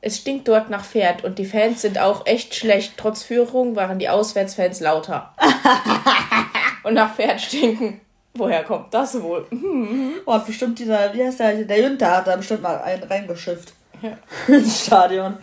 [0.00, 2.94] Es stinkt dort nach Pferd und die Fans sind auch echt schlecht.
[2.96, 5.34] Trotz Führung waren die Auswärtsfans lauter.
[6.82, 8.00] und nach Pferd stinken.
[8.34, 9.46] Woher kommt das wohl?
[10.24, 13.72] Oh, hat bestimmt dieser, wie heißt der, der Jünter hat da bestimmt mal einen reingeschifft.
[14.00, 14.16] Ja.
[14.54, 15.36] Ins Stadion.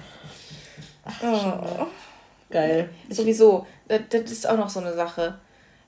[1.22, 1.86] Oh.
[2.50, 2.90] Geil.
[3.10, 5.38] Sowieso, das, das ist auch noch so eine Sache.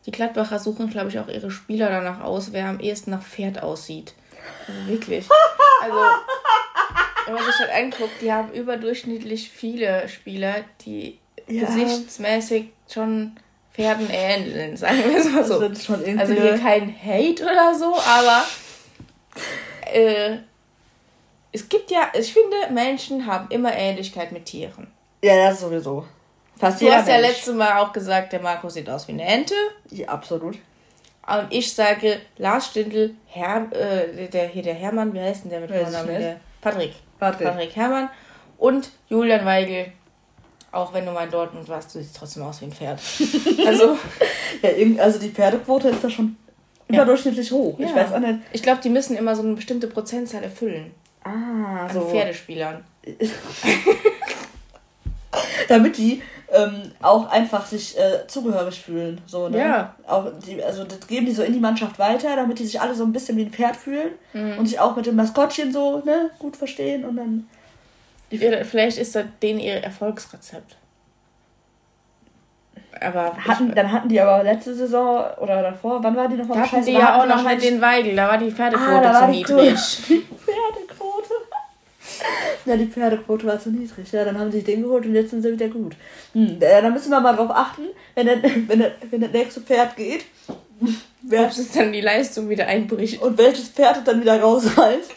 [0.06, 3.62] Die Gladbacher suchen, glaube ich, auch ihre Spieler danach aus, wer am ehesten nach Pferd
[3.62, 4.14] aussieht.
[4.68, 5.28] Also wirklich.
[5.84, 5.98] Also,
[7.26, 11.66] wenn man sich halt anguckt, die haben überdurchschnittlich viele Spieler, die Ja.
[11.66, 13.36] gesichtsmäßig schon
[13.74, 15.60] Pferden ähneln, sagen wir es mal so.
[15.60, 18.44] Also hier kein Hate oder so, aber
[19.92, 20.38] äh,
[21.52, 24.88] es gibt ja, ich finde, Menschen haben immer Ähnlichkeit mit Tieren.
[25.24, 26.06] Ja, das sowieso.
[26.58, 29.56] Fast Du hast ja letztes Mal auch gesagt, der Marco sieht aus wie eine Ente.
[29.90, 30.58] Ja, absolut.
[31.28, 35.62] Und ich sage, Lars Stindl, Herr, äh, der, hier der Hermann, wie heißt denn der
[35.62, 36.38] mit Vornamen?
[36.62, 36.94] Patrick.
[37.20, 37.48] Patrick.
[37.48, 38.10] Patrick Hermann.
[38.58, 39.92] Und Julian Weigel.
[40.72, 43.00] Auch wenn du mal in Dortmund warst, du siehst trotzdem aus wie ein Pferd.
[43.68, 43.98] Also,
[44.62, 44.70] Ja,
[45.04, 46.38] also die Pferdequote ist da schon
[46.88, 47.78] überdurchschnittlich hoch.
[47.80, 47.96] Ich Ja.
[47.96, 48.40] weiß auch nicht.
[48.54, 50.92] ich glaube, die müssen immer so eine bestimmte Prozentzahl erfüllen.
[51.24, 52.02] Ah, so.
[52.02, 52.84] Pferdespielern.
[55.68, 56.22] Damit die
[56.54, 59.22] ähm, auch einfach sich äh, zugehörig fühlen.
[59.26, 59.58] So, ne?
[59.60, 59.96] Ja.
[60.06, 62.94] Auch die, also das geben die so in die Mannschaft weiter, damit die sich alle
[62.94, 64.58] so ein bisschen wie ein Pferd fühlen Mhm.
[64.58, 67.48] und sich auch mit dem Maskottchen so ne, gut verstehen und dann.
[68.38, 70.78] Vielleicht ist das denen ihr Erfolgsrezept.
[73.00, 76.72] Aber hatten, dann hatten die aber letzte Saison oder davor, wann war die nochmal da
[76.72, 79.22] hatten die ja auch noch mit den Weigel, da war die Pferdequote Ah, da zu
[79.22, 79.74] war die niedrig.
[80.08, 81.34] Die Pferdequote.
[82.66, 84.12] Ja, die Pferdequote war zu niedrig.
[84.12, 85.96] Ja, dann haben sie den geholt und jetzt sind sie wieder gut.
[86.34, 89.62] Hm, äh, da müssen wir mal drauf achten, wenn, der, wenn, der, wenn das nächste
[89.62, 90.26] Pferd geht,
[91.22, 93.22] wer, es dann die Leistung wieder einbricht.
[93.22, 95.14] und welches Pferd es dann wieder rausreißt.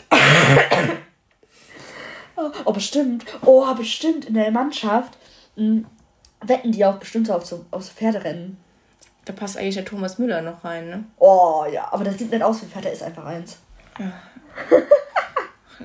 [2.64, 3.24] Oh, bestimmt.
[3.44, 5.16] Oh, bestimmt in der Mannschaft
[5.56, 5.86] hm,
[6.42, 8.58] wetten die auch bestimmt so auf so, auf so Pferderennen.
[9.24, 11.04] Da passt eigentlich der Thomas Müller noch rein, ne?
[11.18, 13.56] Oh ja, aber das sieht nicht aus wie ein Pferd, der ist einfach eins.
[13.98, 14.12] Ein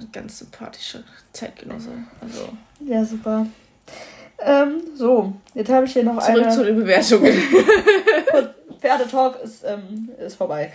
[0.11, 1.91] Ganz sympathischer Zeitgenosse.
[2.21, 2.49] Also
[2.81, 3.45] Ja, super.
[4.39, 6.53] Ähm, so, jetzt habe ich hier noch zurück eine.
[6.53, 7.33] zu den Bewertungen.
[8.79, 10.71] Pferdetalk ist, ähm, ist vorbei.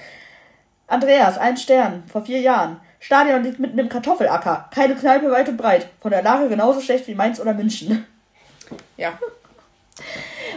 [0.87, 2.81] Andreas, ein Stern, vor vier Jahren.
[3.05, 4.71] Stadion liegt mitten im Kartoffelacker.
[4.75, 5.91] Keine Kneipe weit und breit.
[6.01, 8.07] Von der Lage genauso schlecht wie Mainz oder München.
[8.97, 9.19] ja.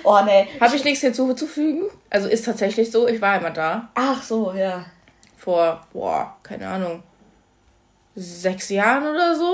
[0.05, 0.47] Oh, nee.
[0.61, 1.89] Habe ich nichts hinzuzufügen?
[2.09, 3.89] Also ist tatsächlich so, ich war immer da.
[3.95, 4.85] Ach so, ja.
[5.35, 7.03] Vor, boah, keine Ahnung,
[8.15, 9.53] sechs Jahren oder so.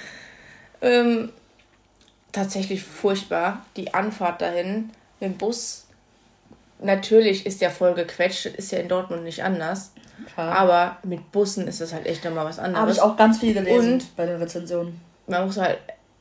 [0.82, 1.30] ähm,
[2.32, 3.64] tatsächlich furchtbar.
[3.76, 5.86] Die Anfahrt dahin mit dem Bus.
[6.80, 9.92] Natürlich ist der voll gequetscht, das ist ja in Dortmund nicht anders.
[10.34, 10.54] Klar.
[10.56, 12.80] Aber mit Bussen ist das halt echt nochmal was anderes.
[12.80, 15.00] Habe ich auch ganz viel gelesen Und- bei den Rezensionen.
[15.26, 15.78] man muss halt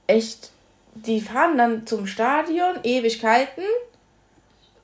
[0.08, 0.52] echt.
[0.96, 3.64] Die fahren dann zum Stadion, Ewigkeiten.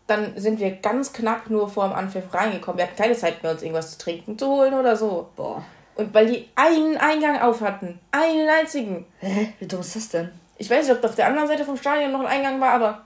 [0.07, 2.77] Dann sind wir ganz knapp nur vor dem Anpfiff reingekommen.
[2.77, 5.29] Wir hatten keine Zeit mehr, uns irgendwas zu trinken zu holen oder so.
[5.35, 5.63] Boah.
[5.95, 7.99] Und weil die einen Eingang auf hatten.
[8.11, 9.05] Einen einzigen.
[9.19, 9.53] Hä?
[9.59, 10.29] Wie dumm ist das denn?
[10.57, 13.01] Ich weiß nicht, ob auf der anderen Seite vom Stadion noch ein Eingang war, aber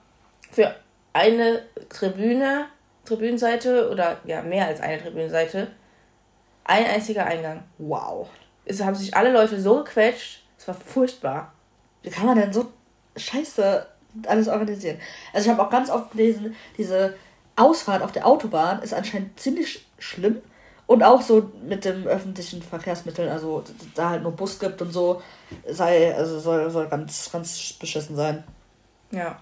[0.52, 0.76] für
[1.14, 2.66] eine Tribüne,
[3.06, 5.68] Tribünenseite oder ja, mehr als eine Tribünenseite,
[6.70, 7.64] ein einziger Eingang.
[7.78, 8.30] Wow.
[8.66, 11.52] Es haben sich alle Leute so gequetscht, es war furchtbar.
[12.04, 12.72] Wie kann man denn so
[13.18, 13.86] scheiße
[14.28, 15.00] alles organisieren.
[15.34, 17.16] Also ich habe auch ganz oft gelesen, diese
[17.56, 20.42] Ausfahrt auf der Autobahn ist anscheinend ziemlich schlimm.
[20.88, 25.22] Und auch so mit dem öffentlichen Verkehrsmitteln, also da halt nur Bus gibt und so,
[25.68, 28.44] sei, also soll, soll ganz, ganz beschissen sein.
[29.12, 29.40] Ja.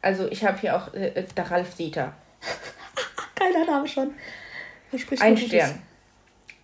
[0.00, 2.14] Also ich habe hier auch äh, der Ralf Dieter.
[3.34, 4.12] Geiler Name schon.
[5.20, 5.82] Ein Stern.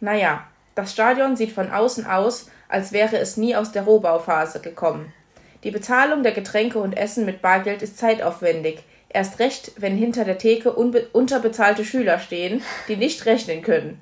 [0.00, 5.12] Naja, das Stadion sieht von außen aus, als wäre es nie aus der Rohbauphase gekommen.
[5.62, 8.82] Die Bezahlung der Getränke und Essen mit Bargeld ist zeitaufwendig.
[9.08, 14.00] Erst recht, wenn hinter der Theke unterbezahlte Schüler stehen, die nicht rechnen können.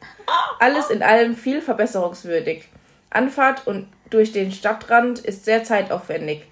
[0.58, 2.66] Alles in allem viel verbesserungswürdig.
[3.10, 6.44] Anfahrt und durch den Stadtrand ist sehr zeitaufwendig.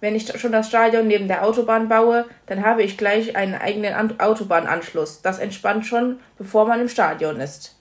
[0.00, 4.18] Wenn ich schon das Stadion neben der Autobahn baue, dann habe ich gleich einen eigenen
[4.18, 5.22] Autobahnanschluss.
[5.22, 7.75] Das entspannt schon, bevor man im Stadion ist.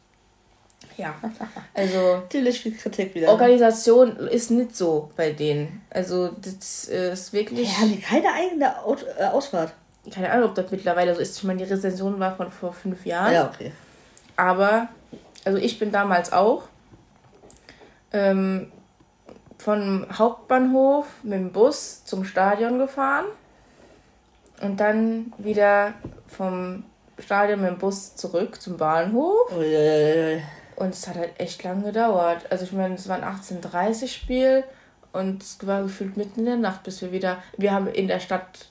[0.98, 1.16] Ja,
[1.74, 3.30] also natürlich viel Kritik wieder.
[3.30, 5.82] Organisation ist nicht so bei denen.
[5.90, 7.70] Also das ist wirklich.
[7.70, 9.74] Ja, haben die keine eigene Auto, äh, Ausfahrt?
[10.12, 11.38] keine Ahnung, ob das mittlerweile so ist.
[11.38, 13.34] Ich meine, die Rezension war von vor fünf Jahren.
[13.34, 13.72] Ja, okay.
[14.36, 14.90] Aber,
[15.44, 16.64] also ich bin damals auch
[18.12, 18.72] ähm,
[19.58, 23.26] vom Hauptbahnhof mit dem Bus zum Stadion gefahren
[24.62, 25.94] und dann wieder
[26.28, 26.84] vom
[27.18, 29.52] Stadion mit dem Bus zurück zum Bahnhof.
[29.52, 30.44] Uiuiui.
[30.76, 32.46] Und es hat halt echt lang gedauert.
[32.50, 34.64] Also ich meine, es war ein 18.30 Spiel
[35.14, 37.38] und es war gefühlt mitten in der Nacht, bis wir wieder.
[37.58, 38.70] Wir haben in der Stadt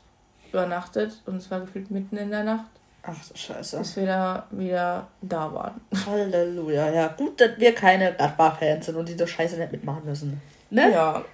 [0.52, 2.66] übernachtet und es war gefühlt mitten in der Nacht.
[3.02, 3.78] Ach du Scheiße.
[3.78, 5.80] Bis wir da wieder da waren.
[6.06, 6.90] Halleluja.
[6.90, 10.40] Ja, gut, dass wir keine Gladbach-Fans sind und diese Scheiße nicht mitmachen müssen.
[10.70, 10.90] Ne?
[10.92, 11.24] Ja.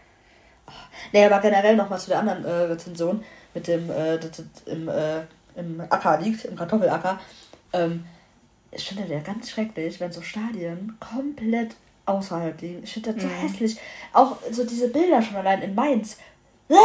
[1.12, 4.88] Nee, aber generell nochmal zu der anderen äh, Rezension mit dem, äh, das, das im,
[4.88, 5.20] äh,
[5.56, 7.18] im Acker liegt, im Kartoffelacker.
[7.72, 8.04] Ähm,
[8.72, 11.74] ich finde das ja ganz schrecklich, wenn so Stadien komplett
[12.06, 12.82] außerhalb liegen.
[12.84, 13.32] Ich finde das so mhm.
[13.32, 13.76] hässlich.
[14.12, 16.18] Auch so diese Bilder schon allein in Mainz.
[16.68, 16.76] Bäh!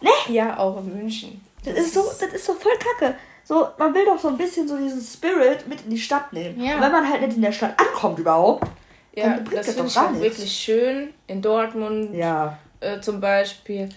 [0.00, 0.10] Ne?
[0.28, 1.40] Ja, auch in München.
[1.64, 3.16] Das, das ist so, das ist so voll kacke.
[3.44, 6.62] So, man will doch so ein bisschen so diesen Spirit mit in die Stadt nehmen.
[6.62, 6.76] Ja.
[6.76, 8.66] Und wenn man halt nicht in der Stadt ankommt überhaupt,
[9.14, 10.22] ja, dann bringt das, das ich auch nichts.
[10.22, 11.14] wirklich schön.
[11.26, 12.58] In Dortmund ja.
[12.80, 13.88] äh, zum Beispiel.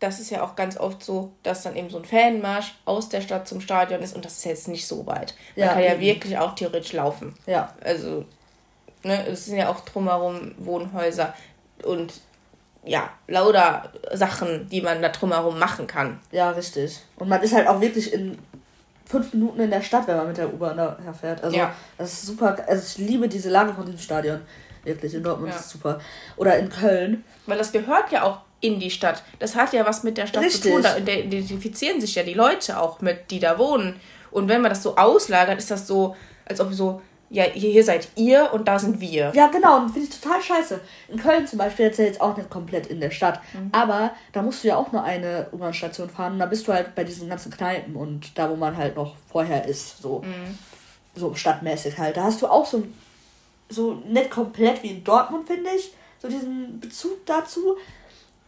[0.00, 3.20] Das ist ja auch ganz oft so, dass dann eben so ein Fanmarsch aus der
[3.20, 5.34] Stadt zum Stadion ist und das ist jetzt nicht so weit.
[5.56, 6.00] Man ja, kann ja eben.
[6.00, 7.34] wirklich auch theoretisch laufen.
[7.46, 7.74] Ja.
[7.84, 8.24] Also,
[9.02, 11.34] ne, es sind ja auch drumherum Wohnhäuser
[11.84, 12.14] und
[12.84, 16.18] ja, lauter Sachen, die man da drumherum machen kann.
[16.32, 17.00] Ja, richtig.
[17.16, 18.38] Und man ist halt auch wirklich in
[19.04, 21.42] fünf Minuten in der Stadt, wenn man mit der U-Bahn daher fährt.
[21.42, 21.74] Also ja.
[21.98, 22.56] das ist super.
[22.66, 24.40] Also ich liebe diese Lage von diesem Stadion.
[24.84, 25.58] Wirklich, in Dortmund ja.
[25.58, 26.00] ist es super.
[26.36, 27.24] Oder in Köln.
[27.46, 29.22] Weil das gehört ja auch in die Stadt.
[29.38, 30.62] Das hat ja was mit der Stadt Richtig.
[30.62, 30.82] zu tun.
[30.82, 33.98] Da identifizieren sich ja die Leute auch mit, die da wohnen.
[34.30, 37.00] Und wenn man das so auslagert, ist das so, als ob so
[37.32, 39.30] ja, hier, seid ihr und da sind wir.
[39.34, 40.80] Ja, genau, finde ich total scheiße.
[41.08, 43.68] In Köln zum Beispiel, jetzt ja jetzt auch nicht komplett in der Stadt, mhm.
[43.70, 46.96] aber da musst du ja auch nur eine U-Bahn-Station fahren und da bist du halt
[46.96, 50.58] bei diesen ganzen Kneipen und da, wo man halt noch vorher ist, so, mhm.
[51.14, 52.16] so stadtmäßig halt.
[52.16, 52.82] Da hast du auch so,
[53.68, 57.76] so nicht komplett wie in Dortmund, finde ich, so diesen Bezug dazu.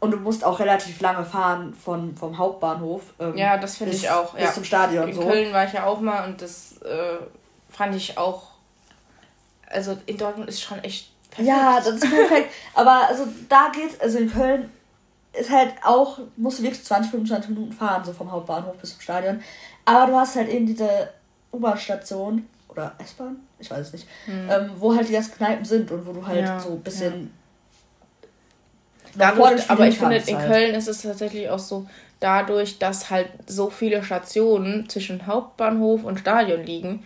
[0.03, 3.03] Und du musst auch relativ lange fahren von, vom Hauptbahnhof.
[3.21, 4.35] Ähm, ja, das finde ich auch.
[4.35, 4.53] Bis ja.
[4.53, 5.09] zum Stadion.
[5.09, 5.23] In so.
[5.23, 7.19] Köln war ich ja auch mal und das äh,
[7.71, 8.53] fand ich auch
[9.73, 11.49] also in Dortmund ist schon echt perfekt.
[11.49, 12.51] Ja, das ist perfekt.
[12.75, 14.71] Aber also da geht's, also in Köln
[15.33, 19.01] ist halt auch, musst du wirklich 20, 25 Minuten fahren, so vom Hauptbahnhof bis zum
[19.01, 19.43] Stadion.
[19.85, 21.11] Aber du hast halt eben diese
[21.53, 24.49] U-Bahn-Station oder S-Bahn, ich weiß es nicht, hm.
[24.51, 27.33] ähm, wo halt die ganzen Kneipen sind und wo du halt ja, so ein bisschen.
[29.15, 30.39] Dadurch, aber ich finde, in.
[30.39, 31.87] Köln ist es tatsächlich auch so,
[32.21, 37.05] dadurch, dass halt so viele Stationen zwischen Hauptbahnhof und Stadion liegen,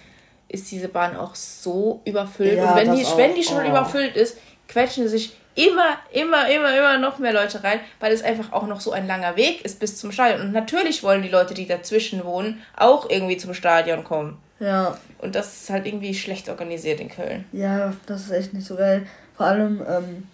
[0.48, 2.58] ist diese Bahn auch so überfüllt.
[2.58, 3.68] Ja, und wenn die, wenn die schon oh.
[3.68, 4.38] überfüllt ist,
[4.68, 8.80] quetschen sich immer, immer, immer, immer noch mehr Leute rein, weil es einfach auch noch
[8.80, 10.40] so ein langer Weg ist bis zum Stadion.
[10.42, 14.38] Und natürlich wollen die Leute, die dazwischen wohnen, auch irgendwie zum Stadion kommen.
[14.60, 14.96] Ja.
[15.18, 17.44] Und das ist halt irgendwie schlecht organisiert in Köln.
[17.52, 19.06] Ja, das ist echt nicht so geil.
[19.36, 20.28] Vor allem, ähm,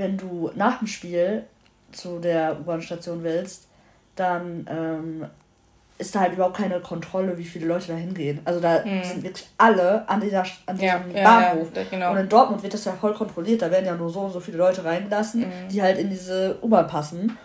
[0.00, 1.44] wenn du nach dem Spiel
[1.92, 3.68] zu der U-Bahn-Station willst,
[4.16, 5.26] dann ähm,
[5.98, 8.40] ist da halt überhaupt keine Kontrolle, wie viele Leute da hingehen.
[8.44, 9.04] Also da hm.
[9.04, 11.68] sind wirklich alle an, dieser, an diesem ja, Bahnhof.
[11.74, 12.10] Ja, ja, genau.
[12.12, 13.62] Und in Dortmund wird das ja voll kontrolliert.
[13.62, 15.68] Da werden ja nur so und so viele Leute reingelassen, mhm.
[15.70, 17.36] die halt in diese U-Bahn passen.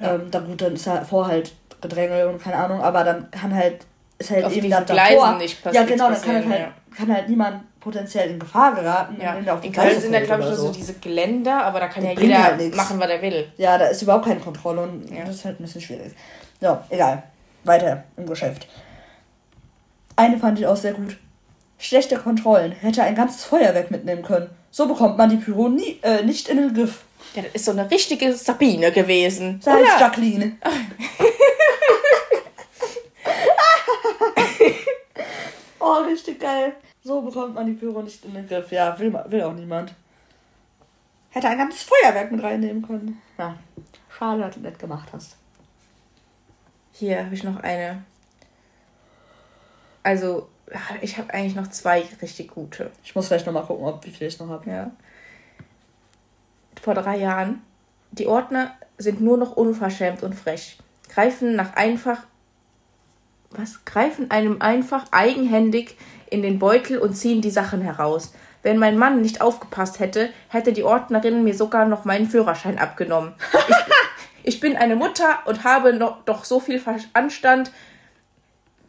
[0.00, 3.54] Ähm, da gut, dann ist ja vor halt Gedränge und keine Ahnung, aber dann kann
[3.54, 3.86] halt,
[4.18, 5.36] ist halt Auf eben dann davor.
[5.36, 9.20] Nicht ja, genau, dann kann halt, kann halt niemand potenziell in Gefahr geraten.
[9.20, 9.34] Ja.
[9.34, 12.20] in Köln sind ja, glaube ich, nur so diese Geländer, aber da kann die ja
[12.20, 13.48] jeder halt machen, was er will.
[13.56, 16.12] Ja, da ist überhaupt keine Kontrolle und das ist halt ein bisschen schwierig.
[16.60, 17.22] So, egal
[17.66, 18.68] weiter im Geschäft.
[20.14, 21.18] Eine fand ich auch sehr gut.
[21.78, 22.72] Schlechte Kontrollen.
[22.72, 24.48] Hätte ein ganzes Feuerwerk mitnehmen können.
[24.70, 27.02] So bekommt man die Pyro nie, äh, nicht in den Griff.
[27.34, 29.60] Ja, das ist so eine richtige Sabine gewesen.
[29.62, 30.52] Das heißt Jacqueline.
[35.80, 36.72] oh, richtig geil.
[37.06, 38.72] So bekommt man die Pyro nicht in den Griff.
[38.72, 39.94] Ja, will, will auch niemand.
[41.30, 43.22] Hätte ein ganzes Feuerwerk mit reinnehmen können.
[43.38, 43.56] Ja,
[44.10, 45.36] schade, dass du das gemacht hast.
[46.90, 48.02] Hier habe ich noch eine.
[50.02, 50.48] Also,
[51.00, 52.90] ich habe eigentlich noch zwei richtig gute.
[53.04, 54.68] Ich muss vielleicht noch mal gucken, ob wie viele ich noch habe.
[54.68, 54.90] Ja.
[56.82, 57.62] Vor drei Jahren.
[58.10, 60.78] Die Ordner sind nur noch unverschämt und frech.
[61.08, 62.24] Greifen nach einfach.
[63.56, 63.84] Was?
[63.84, 65.96] Greifen einem einfach eigenhändig
[66.30, 68.32] in den Beutel und ziehen die Sachen heraus.
[68.62, 73.34] Wenn mein Mann nicht aufgepasst hätte, hätte die Ordnerin mir sogar noch meinen Führerschein abgenommen.
[73.52, 73.76] Ich,
[74.54, 76.82] ich bin eine Mutter und habe noch, doch so viel
[77.12, 77.70] Anstand,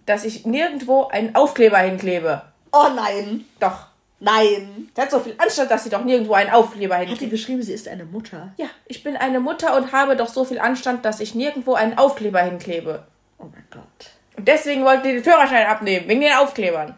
[0.07, 2.41] dass ich nirgendwo einen Aufkleber hinklebe.
[2.71, 3.45] Oh nein.
[3.59, 3.87] Doch.
[4.19, 4.89] Nein.
[4.95, 7.21] Sie hat so viel Anstand, dass sie doch nirgendwo einen Aufkleber hinklebt.
[7.21, 8.53] Hat die geschrieben, sie ist eine Mutter?
[8.57, 11.97] Ja, ich bin eine Mutter und habe doch so viel Anstand, dass ich nirgendwo einen
[11.97, 13.05] Aufkleber hinklebe.
[13.37, 14.16] Oh mein Gott.
[14.37, 16.95] Und deswegen wollten die den Führerschein abnehmen, wegen den Aufklebern.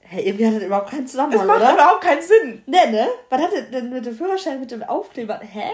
[0.00, 1.74] Hey, irgendwie hat das überhaupt keinen Zusammenhang, das macht oder?
[1.74, 2.62] überhaupt keinen Sinn.
[2.66, 3.08] Ne, ne?
[3.28, 5.40] Was hat denn mit dem Führerschein mit dem Aufkleber?
[5.40, 5.70] Hä?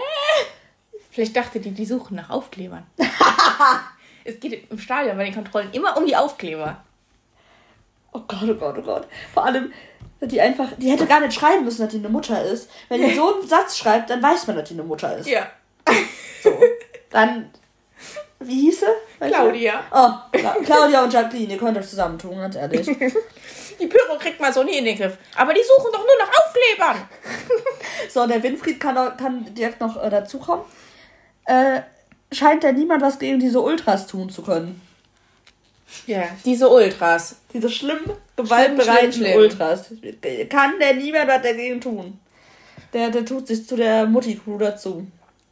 [1.11, 2.87] Vielleicht dachte die, die suchen nach Aufklebern.
[4.23, 6.83] es geht im Stadion bei den Kontrollen immer um die Aufkleber.
[8.13, 9.07] Oh Gott, oh Gott, oh Gott.
[9.33, 9.71] Vor allem,
[10.21, 12.71] die einfach, die hätte gar nicht schreiben müssen, dass die eine Mutter ist.
[12.89, 15.27] Wenn die so einen Satz schreibt, dann weiß man, dass die eine Mutter ist.
[15.27, 15.47] Ja.
[16.41, 16.57] So.
[17.11, 17.51] Dann,
[18.45, 19.27] wie hieß sie?
[19.27, 19.83] Claudia.
[19.91, 22.85] Oh, Cla Claudia und Jacqueline, ihr könnt euch zusammentun, ganz ehrlich.
[23.79, 25.17] Die Pyro kriegt man so nie in den Griff.
[25.35, 27.07] Aber die suchen doch nur nach Aufklebern.
[28.09, 30.65] So, der Winfried kann, kann direkt noch äh, dazukommen.
[31.45, 31.81] Äh,
[32.31, 34.81] scheint ja niemand was gegen diese Ultras tun zu können.
[36.05, 37.37] Ja, diese Ultras.
[37.53, 39.37] Diese schlimmen, schlimm, gewaltbereiten schlimm.
[39.37, 39.85] Ultras.
[40.49, 42.19] Kann der niemand was dagegen tun.
[42.93, 45.07] Der, der tut sich zu der Mutti-Crew dazu.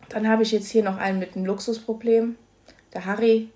[0.09, 2.35] Dann habe ich jetzt hier noch einen mit einem Luxusproblem.
[2.93, 3.49] Der Harry.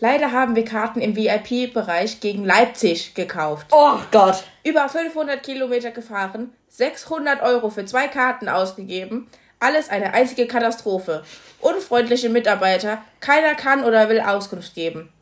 [0.00, 3.66] Leider haben wir Karten im VIP-Bereich gegen Leipzig gekauft.
[3.72, 4.44] Oh Gott.
[4.62, 9.28] Über 500 Kilometer gefahren, 600 Euro für zwei Karten ausgegeben.
[9.58, 11.24] Alles eine einzige Katastrophe.
[11.60, 15.12] Unfreundliche Mitarbeiter, keiner kann oder will Auskunft geben.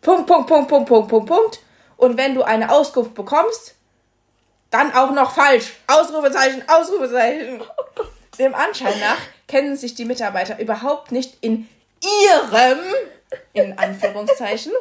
[0.00, 1.60] Punkt, Punkt, Punkt, Punkt, Punkt, Punkt, Punkt.
[1.98, 3.74] Und wenn du eine Auskunft bekommst,
[4.70, 5.74] dann auch noch falsch.
[5.86, 7.62] Ausrufezeichen, Ausrufezeichen.
[8.38, 11.68] Dem Anschein nach kennen sich die Mitarbeiter überhaupt nicht in
[12.02, 12.78] ihrem,
[13.52, 14.72] in Anführungszeichen,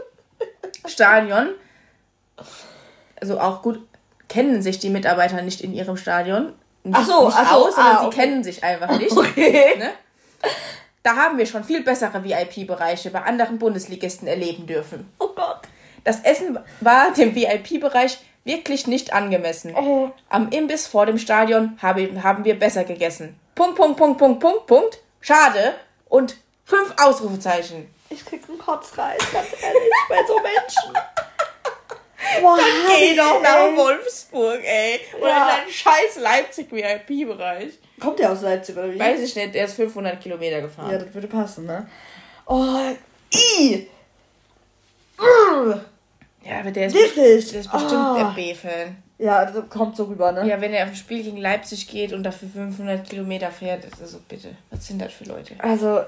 [0.86, 1.50] Stadion.
[3.20, 3.86] Also auch gut,
[4.28, 6.54] kennen sich die Mitarbeiter nicht in ihrem Stadion.
[6.84, 8.22] Nicht, Ach so, nicht ach so, aus, sondern ah, sie okay.
[8.22, 9.12] kennen sich einfach nicht.
[9.12, 9.78] Okay.
[9.78, 9.92] Ne?
[11.04, 15.12] Da haben wir schon viel bessere VIP-Bereiche bei anderen Bundesligisten erleben dürfen.
[15.20, 15.62] Oh Gott.
[16.04, 19.76] Das Essen war dem VIP-Bereich wirklich nicht angemessen.
[19.76, 20.10] Oh.
[20.30, 23.40] Am Imbiss vor dem Stadion habe, haben wir besser gegessen.
[23.56, 25.00] Punkt, Punkt, Punkt, Punkt, Punkt, Punkt.
[25.20, 25.74] Schade.
[26.10, 26.36] Und
[26.72, 27.88] fünf Ausrufezeichen.
[28.10, 30.94] Ich krieg einen Kotzreiz, ganz ehrlich, bei so Menschen.
[32.42, 32.58] Boah,
[32.98, 33.76] Geh doch nach ey.
[33.78, 35.00] Wolfsburg, ey.
[35.20, 35.50] Oder Ja.
[35.50, 37.74] in deinen scheiß Leipzig VIP-Bereich.
[38.00, 39.00] Kommt der aus Leipzig oder wie?
[39.00, 40.92] Weiß ich nicht, der ist 500 Kilometer gefahren.
[40.92, 41.88] Ja, das würde passen, ne?
[42.46, 42.78] Oh,
[43.36, 43.88] i.
[46.44, 47.52] Ja, aber der ist, Wirklich?
[47.52, 48.30] der ist bestimmt Ah.
[48.36, 48.98] RB-Fan.
[49.20, 50.48] Ja, das kommt so rüber, ne?
[50.48, 54.02] Ja, wenn er auf ein Spiel gegen Leipzig geht und dafür 500 Kilometer fährt, ist
[54.02, 55.54] also bitte, was sind das für Leute?
[55.60, 56.02] Also.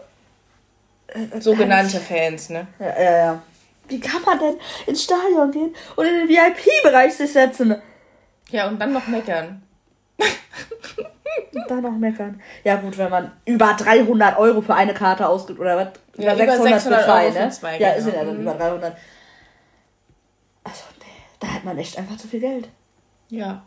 [1.14, 2.68] Äh, Sogenannte Fans, ne?
[2.80, 3.42] Ja, ja, ja.
[3.88, 4.56] Wie kann man denn
[4.88, 7.76] ins Stadion gehen und in den VIP-Bereich sich setzen?
[8.50, 9.62] Ja, und dann noch meckern.
[11.54, 12.42] Und dann noch meckern.
[12.64, 15.88] Ja, gut, wenn man über 300 Euro für eine Karte ausgibt oder was?
[16.18, 17.50] Ja, über 600 für zwei, Euro ne?
[17.50, 18.08] zwei, Ja, genau.
[18.08, 18.42] ist ja dann Mhm.
[18.42, 18.96] über 300.
[20.64, 21.06] Also, nee,
[21.40, 22.70] da hat man echt einfach zu viel Geld.
[23.30, 23.64] Ja.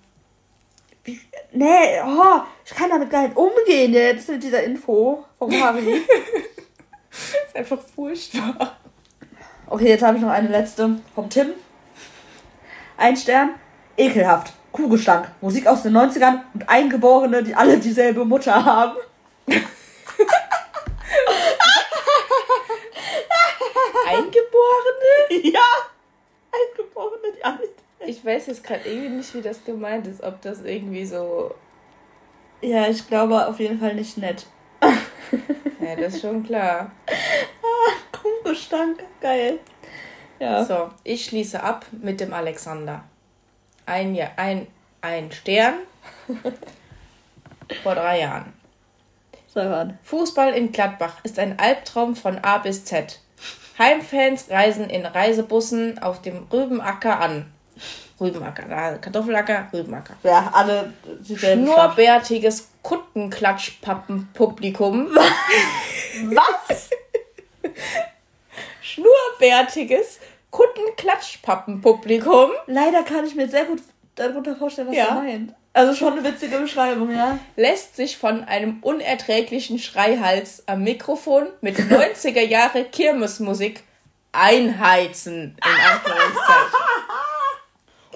[1.04, 1.20] Wie,
[1.52, 6.02] nee, oh, ich kann damit gar nicht umgehen jetzt mit dieser Info vom Harry.
[7.46, 8.76] Ist einfach furchtbar.
[9.68, 11.48] Okay, jetzt habe ich noch eine letzte vom Tim.
[12.96, 13.50] Ein Stern.
[13.96, 14.52] Ekelhaft.
[14.72, 15.30] Kugelstank.
[15.40, 18.96] Musik aus den 90ern und Eingeborene, die alle dieselbe Mutter haben.
[24.06, 25.52] Eingeborene?
[25.52, 25.60] Ja.
[26.52, 27.68] Eingeborene, die alle.
[28.06, 30.22] Ich weiß jetzt gerade irgendwie nicht, wie das gemeint ist.
[30.22, 31.54] Ob das irgendwie so.
[32.60, 34.46] Ja, ich glaube auf jeden Fall nicht nett.
[35.86, 36.90] Ja, das ist schon klar.
[38.10, 39.04] Kugelstank.
[39.20, 39.60] Geil.
[40.40, 40.64] Ja.
[40.64, 43.04] So, ich schließe ab mit dem Alexander.
[43.86, 44.66] Ein, Jahr, ein,
[45.00, 45.74] ein Stern
[47.84, 48.52] vor drei Jahren.
[50.02, 53.20] Fußball in Gladbach ist ein Albtraum von A bis Z.
[53.78, 57.52] Heimfans reisen in Reisebussen auf dem Rübenacker an.
[58.20, 60.16] Rübenacker, Kartoffelacker, Rübenacker.
[60.22, 60.92] Ja, alle.
[61.24, 65.08] Schnurrbärtiges Kuttenklatschpappenpublikum.
[65.14, 66.90] Was?
[68.80, 70.18] Schnurrbärtiges
[70.50, 72.52] Kuttenklatschpappenpublikum.
[72.66, 73.82] Leider kann ich mir sehr gut
[74.14, 75.08] darunter vorstellen, was ja.
[75.08, 75.52] er meint.
[75.74, 77.38] Also schon eine witzige Beschreibung, ja.
[77.56, 83.82] Lässt sich von einem unerträglichen Schreihals am Mikrofon mit 90er Jahre Kirmesmusik
[84.32, 86.85] einheizen, in Anführungszeichen.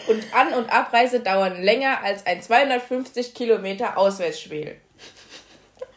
[0.06, 4.76] Und An- und Abreise dauern länger als ein 250 Kilometer Auswärtsspiel.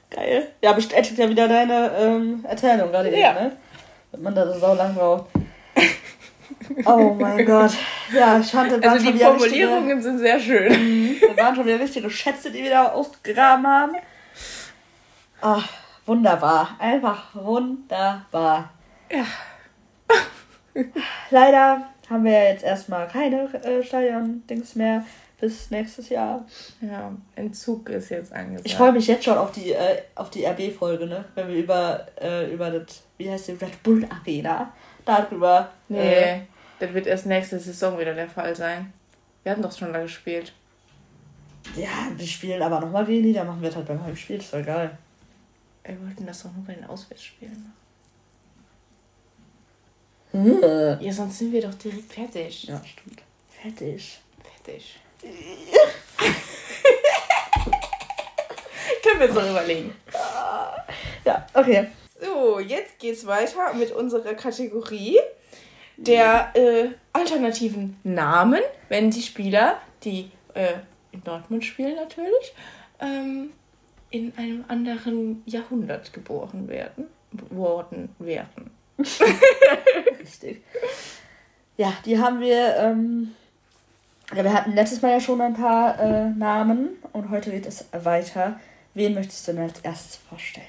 [0.10, 0.52] Geil.
[0.62, 3.32] Ja, bestätigt ja wieder deine ähm, Erzählung gerade ja.
[3.32, 3.58] eben, ne?
[4.12, 5.26] Wenn man da so lang braucht.
[6.86, 7.72] Oh mein Gott.
[8.14, 10.72] Ja, ich fand, das also die Formulierungen richtige, sind sehr schön.
[10.72, 11.16] Mhm.
[11.36, 13.96] Da waren schon wieder richtige Schätze, die wir da ausgegraben haben.
[15.42, 15.68] Ach,
[16.06, 16.76] wunderbar.
[16.80, 18.70] Einfach wunderbar.
[19.12, 19.26] Ja.
[21.30, 25.06] Leider haben wir ja jetzt erstmal keine äh, Stadion-Dings mehr
[25.40, 26.46] bis nächstes Jahr.
[26.80, 28.66] Ja, Entzug ist jetzt angesagt.
[28.66, 30.02] Ich freue mich jetzt schon auf die, äh,
[30.34, 31.26] die RB-Folge, ne?
[31.36, 34.72] Wenn wir über, äh, über das, wie heißt die, Red Bull Arena,
[35.04, 35.70] darüber.
[35.90, 36.40] Nee, äh,
[36.80, 38.94] das wird erst nächste Saison wieder der Fall sein.
[39.44, 40.54] Wir hatten doch schon da gespielt.
[41.76, 44.54] Ja, wir spielen aber nochmal gegen die, dann machen wir das halt beim Heimspiel, ist
[44.54, 44.98] doch egal.
[45.84, 47.83] Wir wollten das doch nur bei den Auswärtsspielen machen.
[50.34, 50.98] Hm.
[51.00, 52.64] Ja, sonst sind wir doch direkt fertig.
[52.64, 53.22] Ja, stimmt.
[53.50, 54.20] Fertig.
[54.64, 55.00] Fertig.
[59.04, 59.94] Können wir uns noch überlegen.
[61.24, 61.88] Ja, okay.
[62.20, 65.20] So, jetzt geht's weiter mit unserer Kategorie
[65.98, 70.74] der äh, alternativen Namen, wenn die Spieler, die äh,
[71.12, 72.54] in Dortmund spielen natürlich,
[73.00, 73.52] ähm,
[74.10, 77.06] in einem anderen Jahrhundert geboren werden,
[77.50, 78.72] worden wären.
[80.24, 80.64] Richtig.
[81.78, 82.78] Ja, die haben wir.
[82.78, 83.36] Ähm,
[84.34, 87.86] ja, wir hatten letztes Mal ja schon ein paar äh, Namen und heute geht es
[87.92, 88.60] weiter.
[88.94, 90.66] Wen möchtest du denn als erstes vorstellen?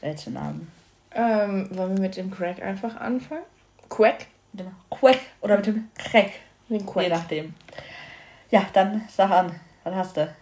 [0.00, 0.70] Welche Namen?
[1.14, 3.42] Ähm, wollen wir mit dem Crack einfach anfangen?
[3.88, 4.26] Quack?
[4.52, 6.30] Mit dem Quack oder mit dem Crack?
[6.68, 7.04] Den Quack.
[7.04, 7.54] Je nachdem.
[8.50, 9.60] Ja, dann sag an.
[9.84, 10.34] Was hast du?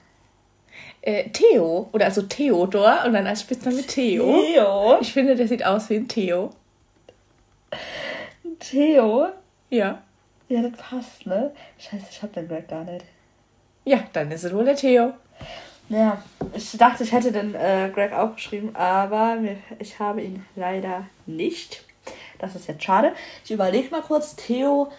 [1.03, 4.43] Äh, Theo, oder also Theodor und dann als Spitzname Theo.
[4.43, 4.99] Theo?
[5.01, 6.51] Ich finde, der sieht aus wie ein Theo.
[8.61, 9.29] Theo?
[9.71, 10.03] Ja.
[10.49, 11.53] Ja, das passt, ne?
[11.79, 13.05] Scheiße, ich hab den Greg gar nicht.
[13.85, 15.13] Ja, dann ist es wohl der Theo.
[15.89, 16.23] Ja,
[16.55, 21.07] ich dachte, ich hätte den äh, Greg auch geschrieben, aber mir, ich habe ihn leider
[21.27, 21.83] nicht.
[22.39, 23.13] Das ist jetzt schade.
[23.45, 24.93] Ich überlege mal kurz, Theo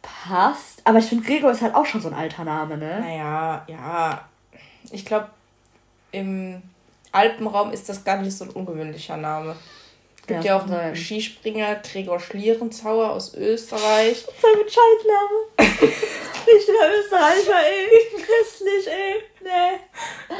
[0.00, 3.00] passt, aber ich finde Gregor ist halt auch schon so ein alter Name, ne?
[3.00, 4.28] Naja, ja.
[4.90, 5.28] Ich glaube,
[6.12, 6.62] im
[7.12, 9.56] Alpenraum ist das gar nicht so ein ungewöhnlicher Name
[10.28, 14.24] gibt ja, ja auch einen Skispringer, Gregor Schlierenzauer aus Österreich.
[14.40, 15.58] Voll mit Scheißname.
[16.46, 18.22] Richtiger Österreicher, ey.
[18.22, 19.22] Christlich, ey.
[19.42, 20.36] Nee.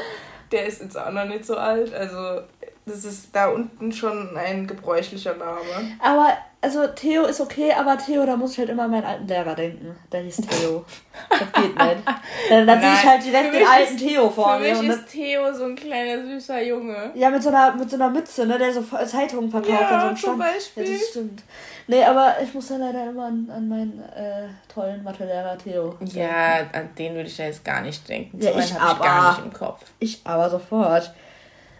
[0.51, 1.93] Der ist jetzt auch noch nicht so alt.
[1.93, 2.41] Also,
[2.89, 5.59] das ist da unten schon ein gebräuchlicher Name.
[5.99, 9.27] Aber also Theo ist okay, aber Theo, da muss ich halt immer an meinen alten
[9.27, 9.95] Lehrer denken.
[10.11, 10.83] Der hieß Theo.
[11.29, 12.03] Das geht nicht.
[12.49, 14.75] Dann, dann sehe ich halt direkt den alten ist, Theo vor mir.
[14.75, 17.11] Für mich ist Theo so ein kleiner süßer Junge.
[17.13, 19.71] Ja, mit so einer, mit so einer Mütze, ne, der so Zeitungen verkauft.
[19.79, 20.83] Ja, so zum Beispiel.
[20.85, 21.43] Ja, das stimmt.
[21.87, 25.91] Nee, aber ich muss dann leider immer an, an meinen äh, tollen Mathelehrer Theo.
[25.91, 26.17] Denken.
[26.17, 28.37] Ja, an den würde ich ja jetzt gar nicht denken.
[28.41, 28.99] Ja, so ich aber.
[28.99, 29.85] Ich gar nicht im Kopf.
[29.99, 31.13] Ich aber sofort.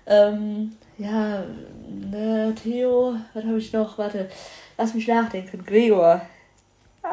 [0.06, 1.44] Ähm, ja,
[1.88, 3.98] ne, Theo, was habe ich noch?
[3.98, 4.30] Warte.
[4.78, 5.64] Lass mich nachdenken.
[5.66, 6.22] Gregor.
[7.02, 7.10] Ah.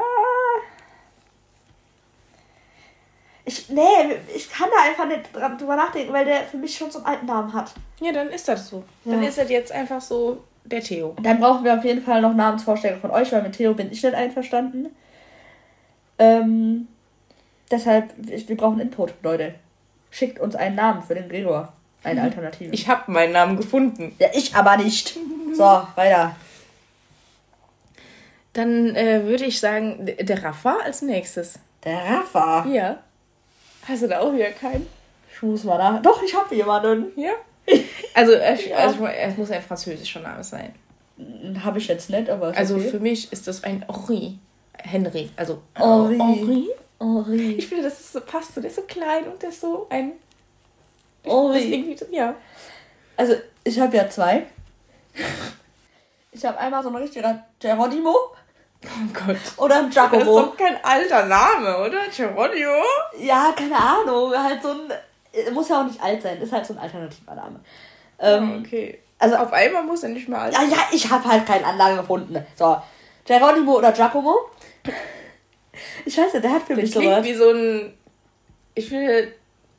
[3.45, 3.81] Ich, nee,
[4.35, 7.07] ich kann da einfach nicht dran, drüber nachdenken, weil der für mich schon so einen
[7.07, 7.73] alten Namen hat.
[8.01, 8.83] Ja, dann ist das so.
[9.05, 9.13] Ja.
[9.13, 11.15] Dann ist das jetzt einfach so der Theo.
[11.23, 14.03] Dann brauchen wir auf jeden Fall noch Namensvorschläge von euch, weil mit Theo bin ich
[14.03, 14.95] nicht einverstanden.
[16.19, 16.89] Ähm,
[17.71, 19.55] deshalb, wir brauchen Input, Leute.
[20.11, 21.73] Schickt uns einen Namen für den Gregor.
[22.07, 22.73] Eine Alternative.
[22.73, 24.15] Ich habe meinen Namen gefunden.
[24.19, 25.19] Ja, ich aber nicht.
[25.53, 26.37] So, weiter.
[28.53, 31.59] Dann äh, würde ich sagen, der Rafa als nächstes.
[31.85, 32.67] Der Rafa?
[32.67, 32.99] Ja.
[33.87, 34.87] Hast du da auch wieder keinen?
[35.33, 36.01] Ich muss mal nach.
[36.03, 37.13] Doch, ich habe jemanden.
[37.17, 37.33] Ja.
[38.15, 38.77] Also, äh, ja.
[38.77, 40.75] also, es muss ein französischer Name sein.
[41.63, 42.57] Habe ich jetzt nicht, aber.
[42.57, 42.89] Also okay.
[42.89, 44.39] für mich ist das ein Henri.
[44.79, 45.31] Henry.
[45.37, 46.19] Also Henri.
[46.19, 46.69] Henri.
[46.99, 47.53] Henri.
[47.55, 48.61] Ich finde, das ist so, passt so.
[48.61, 50.13] Der ist so klein und der ist so ein.
[51.55, 51.97] Henri.
[52.11, 52.35] Ja.
[53.17, 54.47] Also, ich habe ja zwei.
[56.33, 58.15] Ich habe einmal so ein richtiger Geronimo.
[58.85, 59.37] Oh Gott.
[59.57, 60.19] Oder ein Giacomo.
[60.19, 62.01] Das ist doch kein alter Name, oder?
[62.15, 62.83] Geronimo?
[63.19, 64.33] Ja, keine Ahnung.
[64.33, 64.91] Halt so ein.
[65.33, 67.61] Äh, muss ja auch nicht alt sein, ist halt so ein alternativer Name.
[68.19, 69.01] Ähm, oh, okay.
[69.19, 70.71] Also auf einmal muss er nicht mehr alt sein.
[70.71, 72.45] Ja, ja, ich habe halt keinen Anlage gefunden.
[72.55, 72.77] So,
[73.25, 74.37] Geronimo oder Giacomo?
[76.05, 77.25] Ich weiß nicht, der hat für mich sowas.
[77.25, 77.95] wie so ein.
[78.75, 79.33] Ich finde,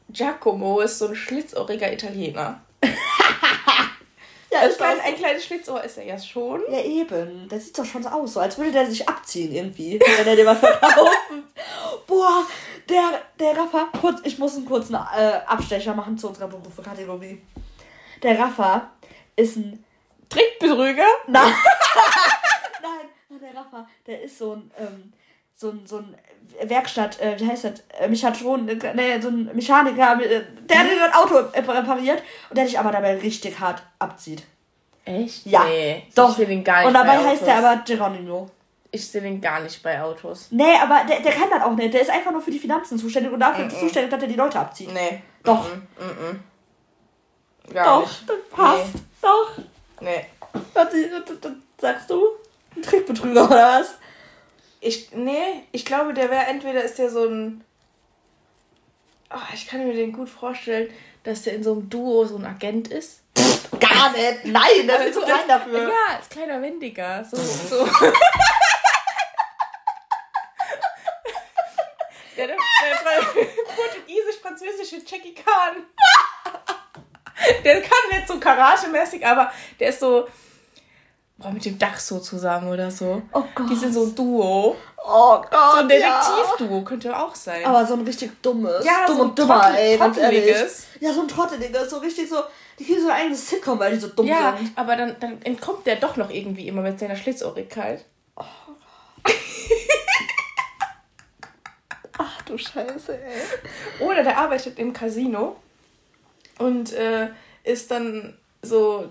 [0.09, 2.61] Giacomo ist so ein schlitzohriger Italiener.
[4.51, 6.61] ja, ein, klein, ein kleines Schlitzohr ist er ja schon.
[6.69, 7.49] Ja, eben.
[7.49, 10.35] Der sieht doch schon so aus, so als würde der sich abziehen irgendwie, wenn er
[10.35, 11.43] dir was verkaufen.
[12.05, 12.45] Boah,
[12.87, 17.41] der, der Rafa, kurz, ich muss einen kurzen äh, Abstecher machen zu unserer Berufekategorie.
[18.23, 18.91] Der Rafa
[19.35, 19.83] ist ein
[20.29, 21.07] Trickbetrüger?
[21.27, 21.53] Nein.
[22.81, 25.13] Nein, der Rafa, der ist so ein, ähm,
[25.53, 26.15] so ein, so ein
[26.63, 27.83] Werkstatt, äh, wie heißt das?
[27.99, 32.65] Äh, Mechatron, äh, nee, so ein Mechaniker, äh, der hat ein Auto repariert und der
[32.65, 34.43] dich aber dabei richtig hart abzieht.
[35.05, 35.45] Echt?
[35.45, 35.63] Ja.
[35.63, 36.31] Nee, doch.
[36.31, 38.49] Ich sehe den gar nicht Und dabei heißt der aber Geronimo.
[38.91, 40.47] Ich sehe den gar nicht bei Autos.
[40.51, 41.93] Nee, aber der, der kann das auch nicht.
[41.93, 43.79] Der ist einfach nur für die Finanzen zuständig und dafür mm -mm.
[43.79, 44.93] zuständig, dass er die Leute abzieht.
[44.93, 45.21] Nee.
[45.43, 45.65] Doch.
[45.75, 46.39] Mm
[47.73, 48.29] doch, nicht.
[48.29, 48.93] das passt.
[48.93, 49.01] Nee.
[49.21, 49.51] Doch.
[49.99, 50.25] Nee.
[50.73, 52.23] Was, was, was sagst du?
[52.75, 53.95] Ein Trickbetrüger oder was?
[54.87, 57.61] Ich, nee, ich glaube, der wäre entweder ist der so ein.
[59.29, 60.89] Oh, ich kann mir den gut vorstellen,
[61.23, 63.19] dass der in so einem Duo so ein Agent ist.
[63.81, 64.45] Gar nicht.
[64.45, 65.89] Nein, das ist zu klein dafür.
[65.89, 67.25] Ja, ist kleiner, wendiger.
[67.25, 67.83] So, so.
[72.37, 72.55] der, der, der
[73.75, 75.85] portugiesisch-französische Jackie Khan.
[77.65, 80.29] der kann nicht so Karate-mäßig, aber der ist so
[81.39, 83.21] Boah, mit dem Dach so zusammen oder so.
[83.31, 83.69] Oh Gott.
[83.69, 84.75] Die sind so ein Duo.
[85.05, 85.51] Oh Gott.
[85.51, 86.83] So ein Detektivduo ja.
[86.83, 87.63] könnte auch sein.
[87.63, 88.83] Aber so ein richtig dummes.
[88.83, 89.97] Ja, dumm so und dummer, ey.
[89.97, 90.87] Trotteliges.
[90.99, 91.91] Ja, so ein trotteliges.
[91.91, 92.37] So richtig so.
[92.79, 94.69] Die kriegen so ein eigenes Sitcom, weil die so dumm ja, sind.
[94.69, 98.03] Ja, aber dann, dann entkommt der doch noch irgendwie immer mit seiner Schlitzohrigkeit.
[98.35, 98.43] Oh
[102.17, 103.43] Ach du Scheiße, ey.
[103.99, 105.57] Oder der arbeitet im Casino
[106.57, 107.29] und äh,
[107.63, 109.05] ist dann so,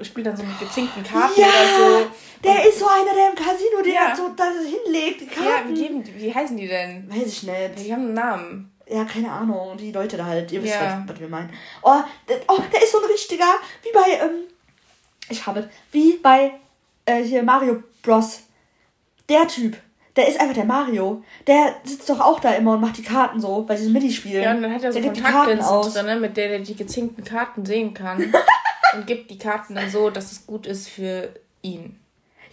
[0.00, 2.10] spielt dann so mit gezinkten Karten ja, oder so.
[2.44, 4.14] Der ist so einer, der im Casino den ja.
[4.14, 5.74] so da hinlegt, die Karten.
[5.74, 7.08] Ja, wie, wie heißen die denn?
[7.10, 7.78] Weiß ich nicht.
[7.78, 8.72] Die haben einen Namen.
[8.88, 9.76] Ja, keine Ahnung.
[9.76, 11.02] Die Leute da halt, ihr wisst, ja.
[11.04, 11.50] was, was wir meinen.
[11.82, 14.44] Oh der, oh, der ist so ein richtiger, wie bei, ähm,
[15.28, 16.52] ich habe, wie bei,
[17.06, 18.40] äh, hier Mario Bros.
[19.28, 19.76] Der Typ.
[20.14, 21.24] Der ist einfach der Mario.
[21.46, 24.42] Der sitzt doch auch da immer und macht die Karten so bei diesem Midi-Spiel.
[24.42, 27.64] Ja, und dann hat er so Kontaktlinsen drin, ne, mit der er die gezinkten Karten
[27.64, 28.32] sehen kann.
[28.94, 31.98] und gibt die Karten dann so, dass es gut ist für ihn.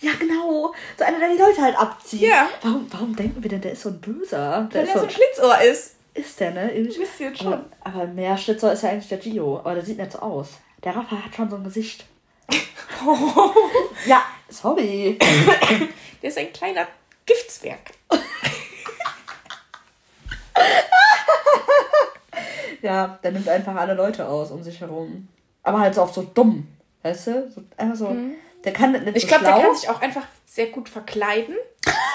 [0.01, 0.73] Ja, genau.
[0.97, 2.21] So einer, der die Leute halt abzieht.
[2.21, 2.47] Ja.
[2.61, 4.69] Warum, warum denken wir denn, der ist so ein Böser?
[4.73, 5.95] Der Weil er so ein Schlitzohr ist.
[6.13, 6.61] Ist der, ne?
[6.61, 7.53] Ein bisschen schon.
[7.53, 9.59] Aber, aber mehr Schlitzohr ist ja eigentlich der Gio.
[9.59, 10.51] Aber der sieht nicht so aus.
[10.83, 12.05] Der Rafa hat schon so ein Gesicht.
[14.05, 15.19] ja, sorry.
[16.21, 16.87] der ist ein kleiner
[17.25, 17.91] Giftswerk.
[22.81, 25.27] ja, der nimmt einfach alle Leute aus um sich herum
[25.64, 26.68] aber halt so oft so dumm.
[27.03, 27.51] Weißt du?
[27.51, 28.10] So, einfach so.
[28.10, 28.36] Mhm.
[28.64, 31.55] Der kann nicht Ich so glaube, der kann sich auch einfach sehr gut verkleiden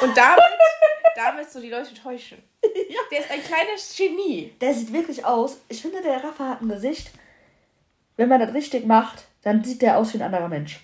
[0.03, 0.43] und damit,
[1.17, 2.43] damit so die Leute täuschen.
[2.63, 3.01] Ja.
[3.11, 4.53] Der ist ein kleines Genie.
[4.61, 5.59] Der sieht wirklich aus.
[5.69, 7.11] Ich finde, der Rafa hat ein Gesicht.
[8.17, 10.84] Wenn man das richtig macht, dann sieht der aus wie ein anderer Mensch.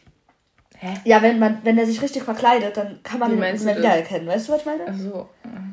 [0.83, 0.95] Hä?
[1.05, 4.27] Ja, wenn man, wenn er sich richtig verkleidet, dann kann man ihn nicht mehr wiedererkennen.
[4.27, 4.85] Weißt du, was ich meine?
[4.89, 5.29] Ach so.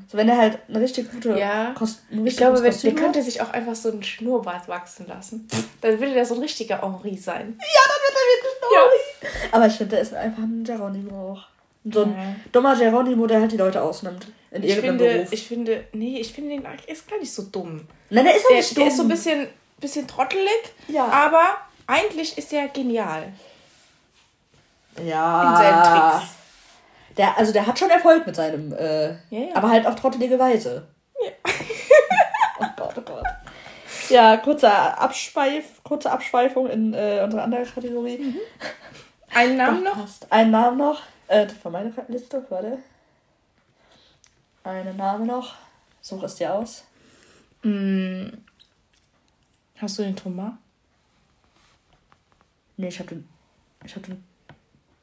[0.10, 1.74] So, wenn er halt eine richtig gute ja.
[1.78, 5.48] Kost Ich glaube, wenn, der könnte sich auch einfach so einen Schnurrbart wachsen lassen.
[5.80, 7.58] Dann würde der so ein richtiger Henri sein.
[7.58, 9.40] Ja, dann wird er wirklich ein Henri.
[9.50, 9.52] Ja.
[9.54, 11.48] Aber ich finde, der ist einfach ein Geronimo auch.
[11.90, 12.36] So ein ja.
[12.52, 14.28] dummer Geronimo, der halt die Leute ausnimmt.
[14.52, 15.32] In ich finde, Beruf.
[15.32, 17.88] ich finde, nee, ich finde den ist gar nicht so dumm.
[18.10, 18.84] Nein, der ist auch der, nicht dumm.
[18.84, 19.48] Der ist so ein bisschen,
[19.80, 21.06] bisschen trottelig, ja.
[21.08, 21.44] aber
[21.86, 23.32] eigentlich ist er genial.
[25.04, 25.50] Ja.
[25.50, 26.38] In seinen Tricks.
[27.18, 29.56] Der, also der hat schon Erfolg mit seinem, äh, ja, ja.
[29.56, 30.88] aber halt auf trottelige Weise.
[31.24, 31.32] Ja.
[32.60, 33.26] oh Gott, oh Gott.
[34.10, 38.18] Ja, kurzer Abschweif, kurze Abschweifung in äh, unsere andere Kategorie.
[38.20, 38.38] Mhm.
[39.34, 39.96] Einen Namen noch?
[39.96, 40.32] Passt.
[40.32, 41.02] Einen Namen noch.
[41.28, 42.80] Äh, von meiner Liste, warte.
[44.64, 45.56] Einen Namen noch.
[46.02, 46.86] Such es dir aus.
[47.64, 48.28] Mm.
[49.78, 50.54] Hast du den Thomas?
[52.78, 53.28] Nee, ich hab den.
[53.84, 54.24] Ich hab den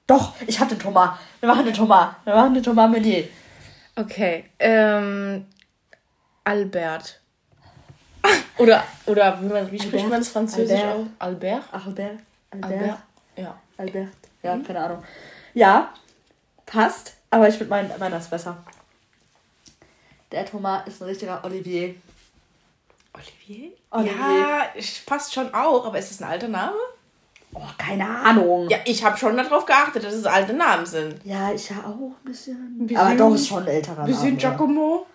[0.06, 1.18] doch, ich hatte Thomas.
[1.40, 2.14] Wir machen den Thomas.
[2.24, 3.28] Wir machen den Thomas Meunier.
[3.96, 4.44] Okay.
[4.58, 5.46] Ähm,
[6.44, 7.20] Albert.
[8.58, 11.06] oder, oder wie, man, wie spricht man es französisch Albert.
[11.18, 11.62] Albert?
[11.72, 12.18] Albert.
[12.50, 12.72] Albert.
[12.72, 12.98] Albert.
[13.36, 13.58] Ja.
[13.78, 14.08] Albert.
[14.42, 14.64] Ja, mhm.
[14.64, 15.04] keine Ahnung.
[15.54, 15.94] Ja,
[16.66, 17.14] passt.
[17.30, 18.56] Aber ich finde mein, meiner ist besser.
[20.30, 21.94] Der Thomas ist ein richtiger Olivier.
[23.12, 23.72] Olivier?
[23.90, 24.14] Olivier?
[24.14, 24.66] Ja,
[25.06, 26.76] passt schon auch, aber ist das ein alter Name?
[27.54, 28.68] Oh, keine Ahnung.
[28.68, 31.24] Ja, ich habe schon darauf geachtet, dass es alte Namen sind.
[31.24, 32.56] Ja, ich ja auch ein bisschen.
[32.80, 34.08] Ein bisschen aber doch ist schon ein älterer Name.
[34.08, 35.06] Bisschen Giacomo,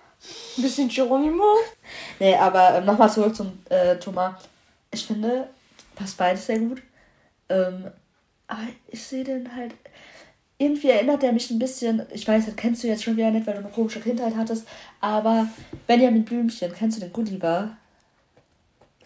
[0.58, 1.44] ein bisschen Geronimo.
[2.20, 4.36] Nee, aber ähm, nochmal zurück zum äh, Thomas.
[4.92, 5.50] Ich finde,
[5.96, 6.82] passt beides sehr gut.
[7.50, 7.92] Ähm,
[8.48, 9.74] aber ich sehe den halt.
[10.62, 13.48] Irgendwie erinnert er mich ein bisschen, ich weiß, das kennst du jetzt schon wieder nicht,
[13.48, 14.68] weil du eine komische Kindheit hattest,
[15.00, 15.48] aber
[15.88, 17.78] Benjamin Blümchen, kennst du den Gulliver?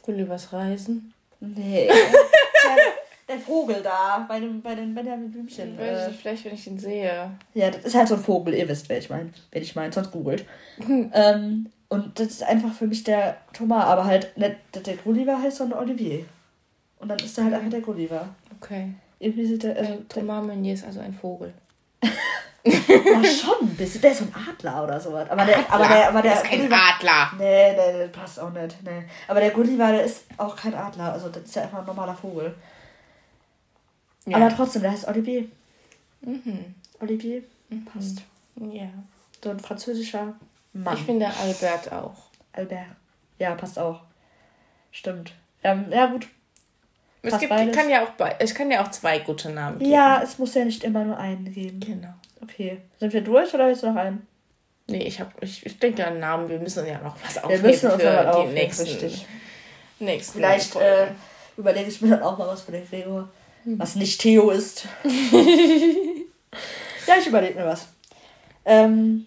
[0.02, 1.14] Gullivers Reisen?
[1.40, 1.92] Nee.
[3.28, 5.78] der, Vogel da, bei dem, bei den Benjamin Blümchen.
[5.78, 7.32] Weiß ich Äh, vielleicht, wenn ich ihn sehe.
[7.54, 9.30] ja, das ist halt so ein Vogel, ihr wisst, wer ich meine.
[9.52, 10.46] Wen ich meine, sonst googelt.
[11.14, 15.42] ähm, und das ist einfach für mich der Thomas, aber halt nicht der, der Gulliver
[15.42, 16.26] heißt, sondern Olivier.
[17.00, 18.28] Und dann ist er halt einfach der Gulliver.
[18.60, 18.94] Okay.
[19.20, 21.54] Irgendwie sieht der, also, Äh, Thomas Meunier ist also ein Vogel.
[22.66, 24.00] Ja, schon ein bisschen.
[24.02, 25.30] Der ist so ein Adler oder sowas.
[25.30, 27.32] Aber der, aber der, aber der ist kein Gulliver, Adler.
[27.38, 28.78] Nee, nee, das passt auch nicht.
[28.84, 29.04] Nee.
[29.28, 31.12] Aber der Gulliver, der ist auch kein Adler.
[31.12, 32.56] Also, das ist ja einfach ein normaler Vogel.
[34.26, 34.38] Ja.
[34.38, 35.46] Aber trotzdem, der heißt Olivier.
[36.22, 36.76] Mhm.
[37.00, 37.44] Olivier
[37.94, 38.24] passt.
[38.56, 38.90] Ja.
[39.44, 40.36] So ein französischer
[40.74, 40.98] Mann.
[40.98, 42.16] Ich finde Albert auch.
[42.54, 42.86] Albert.
[43.40, 44.02] Ja, passt auch.
[44.92, 45.34] Stimmt.
[45.64, 46.28] Ähm, ja, gut.
[47.22, 47.76] Es, Passt gibt, beides.
[47.76, 49.92] kann ja auch, es kann ja auch zwei gute Namen geben.
[49.92, 51.80] Ja, es muss ja nicht immer nur einen geben.
[51.80, 52.14] Genau.
[52.42, 52.82] Okay.
[53.00, 54.28] Sind wir durch oder willst du noch einen?
[54.88, 56.50] Nee, ich, hab, ich, ich denke an Namen.
[56.50, 59.12] Wir müssen ja noch was Wir aufnehmen müssen uns für die aufnehmen, nächsten,
[60.00, 61.08] nächsten Vielleicht äh,
[61.56, 63.30] überlege ich mir dann auch mal was für den Gregor.
[63.66, 64.88] Was nicht Theo ist.
[67.08, 67.88] ja, ich überlege mir was.
[68.66, 69.26] Ähm,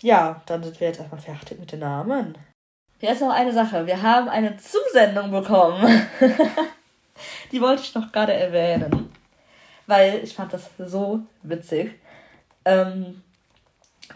[0.00, 2.38] ja, dann sind wir jetzt erstmal fertig mit den Namen.
[3.00, 3.86] Jetzt noch eine Sache.
[3.86, 6.08] Wir haben eine Zusendung bekommen.
[7.52, 9.12] Die wollte ich noch gerade erwähnen.
[9.86, 11.94] Weil ich fand das so witzig.
[12.64, 13.22] Ähm,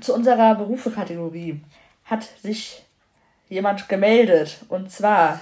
[0.01, 1.61] zu unserer Berufekategorie
[2.05, 2.83] hat sich
[3.49, 4.61] jemand gemeldet.
[4.69, 5.41] Und zwar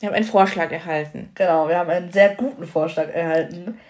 [0.00, 1.30] Wir haben einen Vorschlag erhalten.
[1.34, 3.80] Genau, wir haben einen sehr guten Vorschlag erhalten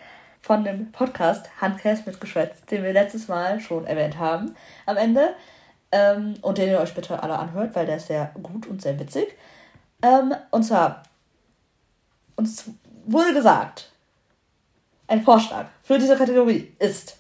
[0.41, 5.35] von dem Podcast Handcast mit Geschwätz, den wir letztes Mal schon erwähnt haben am Ende.
[5.91, 8.99] Ähm, und den ihr euch bitte alle anhört, weil der ist sehr gut und sehr
[8.99, 9.37] witzig.
[10.03, 11.05] Ähm, und zwar,
[12.37, 12.71] uns
[13.07, 13.91] wurde gesagt,
[15.07, 17.17] ein Vorschlag für diese Kategorie ist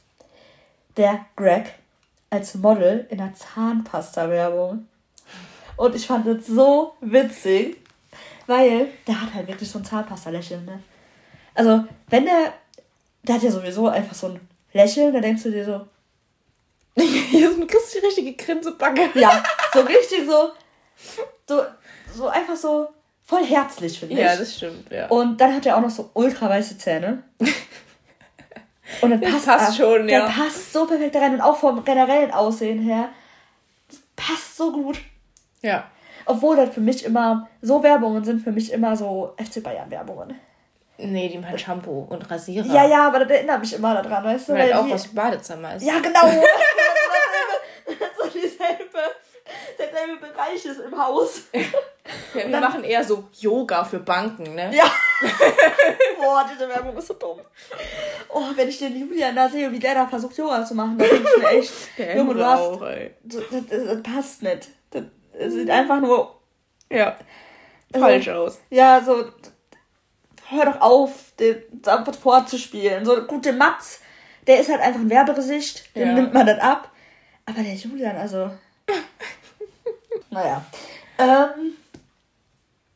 [0.97, 1.75] der Greg
[2.31, 4.89] als Model in der Zahnpasta-Werbung.
[5.77, 7.84] Und ich fand das so witzig,
[8.47, 10.83] weil der hat halt wirklich so ein Zahnpasta-Lächeln, ne?
[11.55, 12.53] Also, wenn der,
[13.23, 14.41] der hat ja sowieso einfach so ein
[14.73, 15.87] Lächeln, da denkst du dir so,
[17.01, 19.11] Hier ist eine richtig, richtige Grinsebacke.
[19.19, 19.43] ja,
[19.73, 20.51] so richtig so,
[21.49, 21.63] so,
[22.15, 22.89] so einfach so
[23.25, 24.21] voll herzlich, finde ich.
[24.21, 25.09] Ja, das stimmt, ja.
[25.09, 27.23] Und dann hat er auch noch so ultra weiße Zähne.
[29.01, 30.29] Und dann Das passt, passt er- schon, der ja.
[30.29, 33.09] passt so perfekt da rein und auch vom generellen Aussehen her.
[33.89, 34.99] Das passt so gut.
[35.63, 35.91] Ja.
[36.27, 40.39] Obwohl das für mich immer, so Werbungen sind für mich immer so FC Bayern Werbungen.
[40.97, 42.67] Nee, die machen Shampoo und Rasierer.
[42.67, 44.53] Ja, ja, aber das erinnert mich immer daran, weißt du?
[44.55, 45.83] Weil auch die- was im Badezimmer ist.
[45.85, 46.21] Ja, genau.
[48.21, 48.99] so dieselbe,
[49.79, 51.43] derselbe Bereich ist im Haus.
[52.35, 54.71] Ja, wir machen eher so Yoga für Banken, ne?
[54.75, 54.85] Ja.
[56.17, 57.41] Boah, diese Werbung ist so dumm.
[58.29, 61.09] Oh, wenn ich den Julian da sehe, wie der da versucht, Yoga zu machen, dann
[61.09, 61.73] denke ich mir echt,
[62.17, 62.81] Junge, du hast,
[63.25, 64.69] das, das, das passt nicht.
[64.91, 65.03] Das,
[65.39, 66.39] das sieht einfach nur,
[66.91, 67.17] Ja.
[67.93, 68.59] Falsch aus.
[68.71, 69.25] ja, so,
[70.49, 73.05] hör doch auf, den einfach vorzuspielen.
[73.05, 74.01] So, gut, der Mats,
[74.47, 76.15] der ist halt einfach ein Werbegesicht, dem Ja.
[76.15, 76.91] nimmt man das ab.
[77.47, 78.51] Aber der Julian, also,
[80.31, 80.65] naja.
[81.19, 81.75] Ähm,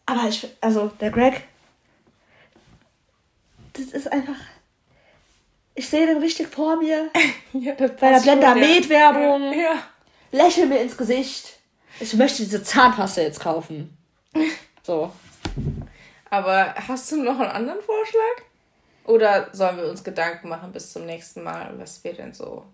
[0.06, 1.42] aber ich, also, der Greg,
[3.74, 4.34] das ist einfach,
[5.74, 7.10] ich sehe den richtig vor mir,
[7.52, 8.54] Ja, bei der Blender ja.
[8.54, 9.74] Med Werbung, Ja.
[10.32, 11.57] lächel mir ins Gesicht.
[12.00, 13.96] Ich möchte diese Zahnpasta jetzt kaufen.
[14.82, 15.10] So.
[16.30, 18.44] Aber hast du noch einen anderen Vorschlag?
[19.04, 22.64] Oder sollen wir uns Gedanken machen bis zum nächsten Mal, was wir denn so.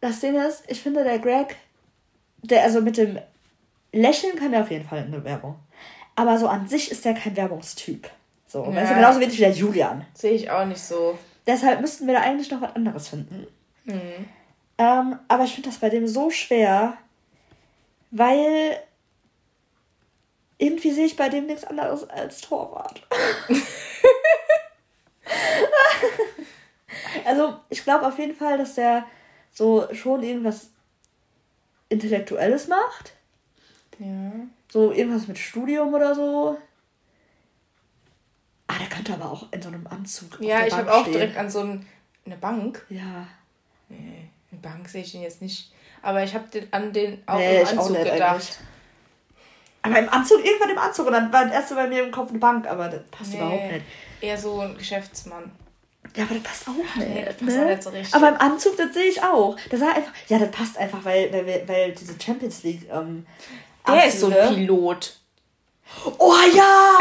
[0.00, 1.56] Das Ding ist, ich finde, der Greg,
[2.42, 3.18] der also mit dem
[3.92, 5.56] Lächeln kann er auf jeden Fall in eine Werbung.
[6.16, 8.10] Aber so an sich ist der kein Werbungstyp.
[8.46, 8.74] So, Ja.
[8.74, 10.04] weißt du, genauso wenig wie der Julian.
[10.14, 11.16] Sehe ich auch nicht so.
[11.46, 13.46] Deshalb müssten wir da eigentlich noch was anderes finden.
[14.78, 16.94] Ähm, aber ich finde das bei dem so schwer,
[18.10, 18.82] weil
[20.58, 23.06] irgendwie sehe ich bei dem nichts anderes als Torwart.
[27.24, 29.06] also ich glaube auf jeden Fall, dass der
[29.52, 30.70] so schon irgendwas
[31.88, 33.14] Intellektuelles macht.
[33.98, 34.32] Ja.
[34.70, 36.58] So irgendwas mit Studium oder so.
[38.66, 40.40] Ah, der könnte aber auch in so einem Anzug.
[40.40, 41.86] Ja, ich habe auch direkt an so ein,
[42.24, 42.86] eine Bank.
[42.88, 43.26] Ja.
[43.88, 45.72] Nee, eine Bank sehe ich ihn jetzt nicht.
[46.02, 48.30] Aber ich habe den, an den auch Nee, im auch Anzug nicht gedacht.
[48.34, 48.56] eigentlich.
[49.82, 51.06] Aber im Anzug, irgendwann im Anzug.
[51.06, 53.36] Und dann war das erste bei mir im Kopf eine Bank, aber das passt Nee,
[53.38, 53.84] überhaupt nicht.
[54.20, 55.50] Eher so ein Geschäftsmann.
[56.16, 56.96] Ja, aber das passt auch nicht.
[56.96, 57.62] Nee, das passt ne?
[57.62, 58.14] auch nicht so richtig.
[58.14, 59.56] Aber im Anzug, das sehe ich auch.
[59.70, 60.12] Das sah einfach.
[60.28, 62.88] Ja, das passt einfach, weil, weil, weil diese Champions League.
[62.90, 63.26] Ähm,
[63.86, 65.16] Der ist so ein Anzüge- Pilot.
[66.18, 66.98] Oh ja!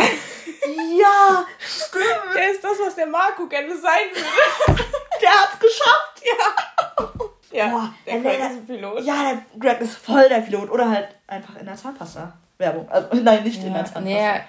[0.97, 1.45] ja!
[1.59, 2.35] Stimmt!
[2.35, 4.83] Der ist das, was der Marco gerne sein würde.
[5.21, 6.21] Der hat's geschafft!
[6.23, 7.05] Ja!
[7.51, 9.03] Ja, Boah, der Greg ist ein Pilot.
[9.03, 10.69] Ja, der Greg ist voll der Pilot.
[10.69, 12.89] Oder halt einfach in der Zahnpasta-Werbung.
[12.89, 14.01] Also, nein, nicht ja, in der Zahnpasta.
[14.01, 14.41] Nee,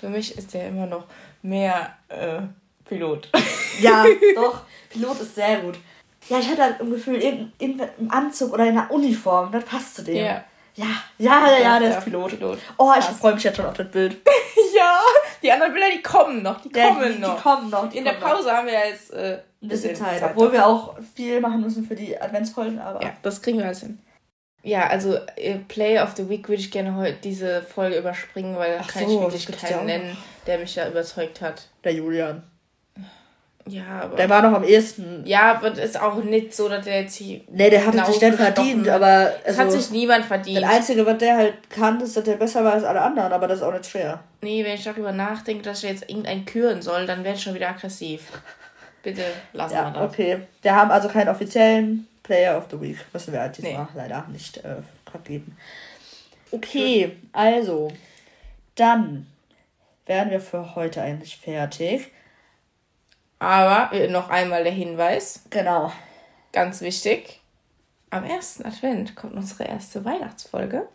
[0.00, 1.04] für mich ist der immer noch
[1.42, 2.40] mehr äh,
[2.84, 3.28] Pilot.
[3.80, 4.04] ja,
[4.34, 4.62] doch.
[4.90, 5.78] Pilot ist sehr gut.
[6.28, 9.64] Ja, ich hatte halt im Gefühl, in, in, im Anzug oder in der Uniform, das
[9.64, 10.16] passt zu dem.
[10.16, 10.44] Ja.
[10.74, 10.86] Ja,
[11.18, 12.30] ja, ja, ja, der ist Pilot.
[12.30, 12.58] Pilot.
[12.76, 14.16] Oh, ich freue mich jetzt schon auf das Bild.
[14.76, 15.00] ja,
[15.42, 16.60] die anderen Bilder, die kommen noch.
[16.60, 17.34] Die ja, kommen die, noch.
[17.34, 17.88] Die kommen noch.
[17.88, 18.54] Die in kommen der Pause noch.
[18.54, 20.20] haben wir ja jetzt äh, ein bisschen Zeit.
[20.20, 20.30] Zeit.
[20.30, 23.02] Obwohl wir auch viel machen müssen für die Adventsfolgen, aber.
[23.02, 23.98] Ja, das kriegen wir alles hin.
[24.62, 28.76] Ja, also äh, Play of the Week würde ich gerne heute diese Folge überspringen, weil
[28.76, 31.68] da kann so, ich wirklich keinen nennen, der mich da überzeugt hat.
[31.84, 32.42] Der Julian.
[33.68, 34.16] Ja, aber.
[34.16, 35.22] Der war noch am ehesten.
[35.26, 37.42] Ja, aber das ist auch nicht so, dass der jetzt hier.
[37.50, 39.32] Nee, der hat sich nicht verdient, aber.
[39.44, 40.62] Also, hat sich niemand verdient.
[40.62, 43.46] Das Einzige, was der halt kann, ist, dass der besser war als alle anderen, aber
[43.46, 44.20] das ist auch nicht schwer.
[44.42, 47.54] Nee, wenn ich darüber nachdenke, dass ich jetzt irgendeinen küren soll, dann werde ich schon
[47.54, 48.22] wieder aggressiv.
[49.02, 50.10] Bitte lassen ja, wir das.
[50.10, 50.40] Okay.
[50.62, 52.98] Wir haben also keinen offiziellen Player of the Week.
[53.12, 53.88] Müssen wir halt diesmal nee.
[53.94, 54.76] leider nicht äh,
[55.24, 55.56] geben.
[56.50, 57.92] Okay, also.
[58.74, 59.26] Dann
[60.06, 62.12] wären wir für heute eigentlich fertig.
[63.38, 65.42] Aber äh, noch einmal der Hinweis.
[65.50, 65.92] Genau.
[66.52, 67.40] Ganz wichtig.
[68.10, 70.88] Am ersten Advent kommt unsere erste Weihnachtsfolge.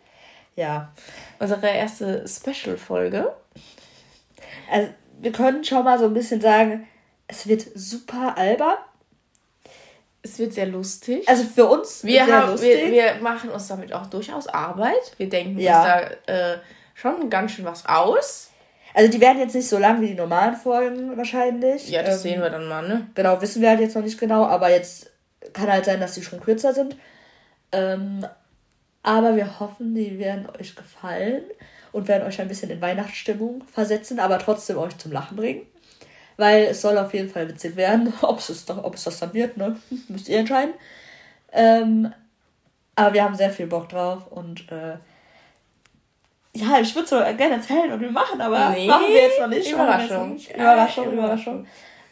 [0.56, 0.92] Ja.
[1.38, 3.34] Unsere erste Special-Folge.
[4.70, 4.88] Also,
[5.20, 6.86] wir können schon mal so ein bisschen sagen,
[7.28, 8.76] es wird super albern.
[10.22, 11.28] Es wird sehr lustig.
[11.28, 12.90] Also für uns wir sehr haben, lustig.
[12.90, 15.12] Wir, wir machen uns damit auch durchaus Arbeit.
[15.18, 15.78] Wir denken ja.
[15.78, 16.58] uns da äh,
[16.94, 18.50] schon ganz schön was aus.
[18.94, 21.90] Also die werden jetzt nicht so lang wie die normalen Folgen wahrscheinlich.
[21.90, 23.08] Ja, das ähm, sehen wir dann mal, ne?
[23.14, 25.10] Genau, wissen wir halt jetzt noch nicht genau, aber jetzt
[25.52, 26.96] kann halt sein, dass die schon kürzer sind.
[27.72, 28.24] Ähm,
[29.02, 31.42] aber wir hoffen, die werden euch gefallen
[31.92, 35.66] und werden euch ein bisschen in Weihnachtsstimmung versetzen, aber trotzdem euch zum Lachen bringen.
[36.36, 38.12] Weil es soll auf jeden Fall witzig werden.
[38.22, 39.76] Ob es, ob es das dann wird, ne?
[40.08, 40.74] Müsst ihr entscheiden.
[41.52, 42.12] Ähm,
[42.96, 44.96] aber wir haben sehr viel Bock drauf und äh,
[46.56, 49.48] ja, ich würde so gerne erzählen und wir machen, aber nee, machen wir jetzt noch
[49.48, 49.72] nicht.
[49.72, 50.34] Überraschung.
[50.34, 50.54] Nicht.
[50.54, 51.66] Überraschung, Überraschung.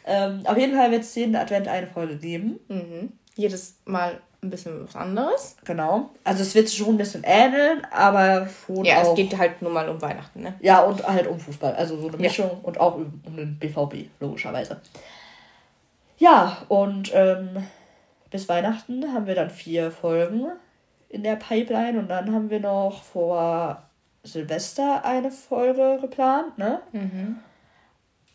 [0.05, 2.59] Ähm, auf jeden Fall wird es jeden Advent eine Folge geben.
[2.67, 3.13] Mhm.
[3.35, 5.55] Jedes Mal ein bisschen was anderes.
[5.63, 6.09] Genau.
[6.23, 9.61] Also es wird sich schon ein bisschen ähneln, aber schon Ja, auch, es geht halt
[9.61, 10.53] nur mal um Weihnachten, ne?
[10.59, 11.73] Ja, und halt um Fußball.
[11.75, 12.59] Also so eine Mischung ja.
[12.63, 14.81] und auch um, um den BVB, logischerweise.
[16.17, 17.65] Ja, und ähm,
[18.29, 20.47] bis Weihnachten haben wir dann vier Folgen
[21.09, 23.83] in der Pipeline und dann haben wir noch vor
[24.23, 26.81] Silvester eine Folge geplant, ne?
[26.91, 27.37] Mhm.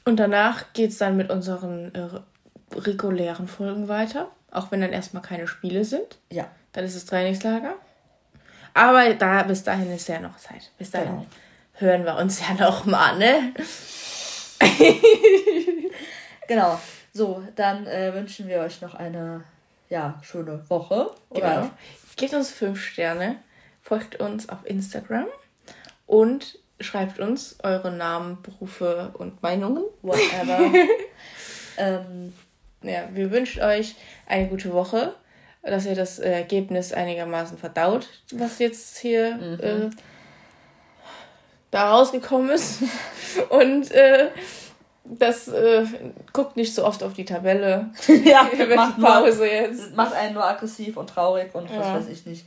[0.05, 2.09] Und danach geht es dann mit unseren äh,
[2.75, 4.29] regulären Folgen weiter.
[4.51, 6.19] Auch wenn dann erstmal keine Spiele sind.
[6.31, 6.51] Ja.
[6.73, 7.75] Dann ist es Trainingslager.
[8.75, 10.71] Aber da, bis dahin ist ja noch Zeit.
[10.79, 11.27] Bis dahin genau.
[11.75, 13.53] hören wir uns ja noch mal, ne?
[16.47, 16.81] genau.
[17.13, 19.45] So, dann äh, wünschen wir euch noch eine
[19.89, 21.11] ja, schöne Woche.
[21.31, 21.41] Oder?
[21.41, 21.71] Genau.
[22.17, 23.37] Gebt uns fünf Sterne.
[23.83, 25.27] Folgt uns auf Instagram
[26.07, 29.85] und schreibt uns eure Namen, Berufe und Meinungen.
[30.03, 30.73] Whatever.
[31.79, 32.33] ähm,
[32.83, 33.95] ja, wir wünschen euch
[34.27, 35.15] eine gute Woche,
[35.63, 39.61] dass ihr das Ergebnis einigermaßen verdaut, was jetzt hier mhm.
[39.61, 39.91] äh,
[41.71, 42.83] da rausgekommen ist.
[43.51, 44.29] Und äh,
[45.05, 45.87] das äh,
[46.33, 47.91] guckt nicht so oft auf die Tabelle.
[48.25, 49.95] ja, macht Pause nur, jetzt.
[49.97, 51.79] Macht einen nur aggressiv und traurig und ja.
[51.79, 52.47] was weiß ich nicht.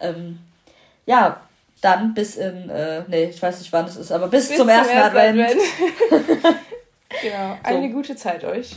[0.00, 0.38] Ähm,
[1.06, 1.40] ja,
[1.80, 4.68] dann bis in, äh, nee, ich weiß nicht wann es ist, aber bis, bis zum,
[4.68, 5.40] ersten, ersten Advent.
[5.40, 6.56] Advent.
[7.22, 7.94] genau, eine so.
[7.94, 8.76] gute Zeit euch.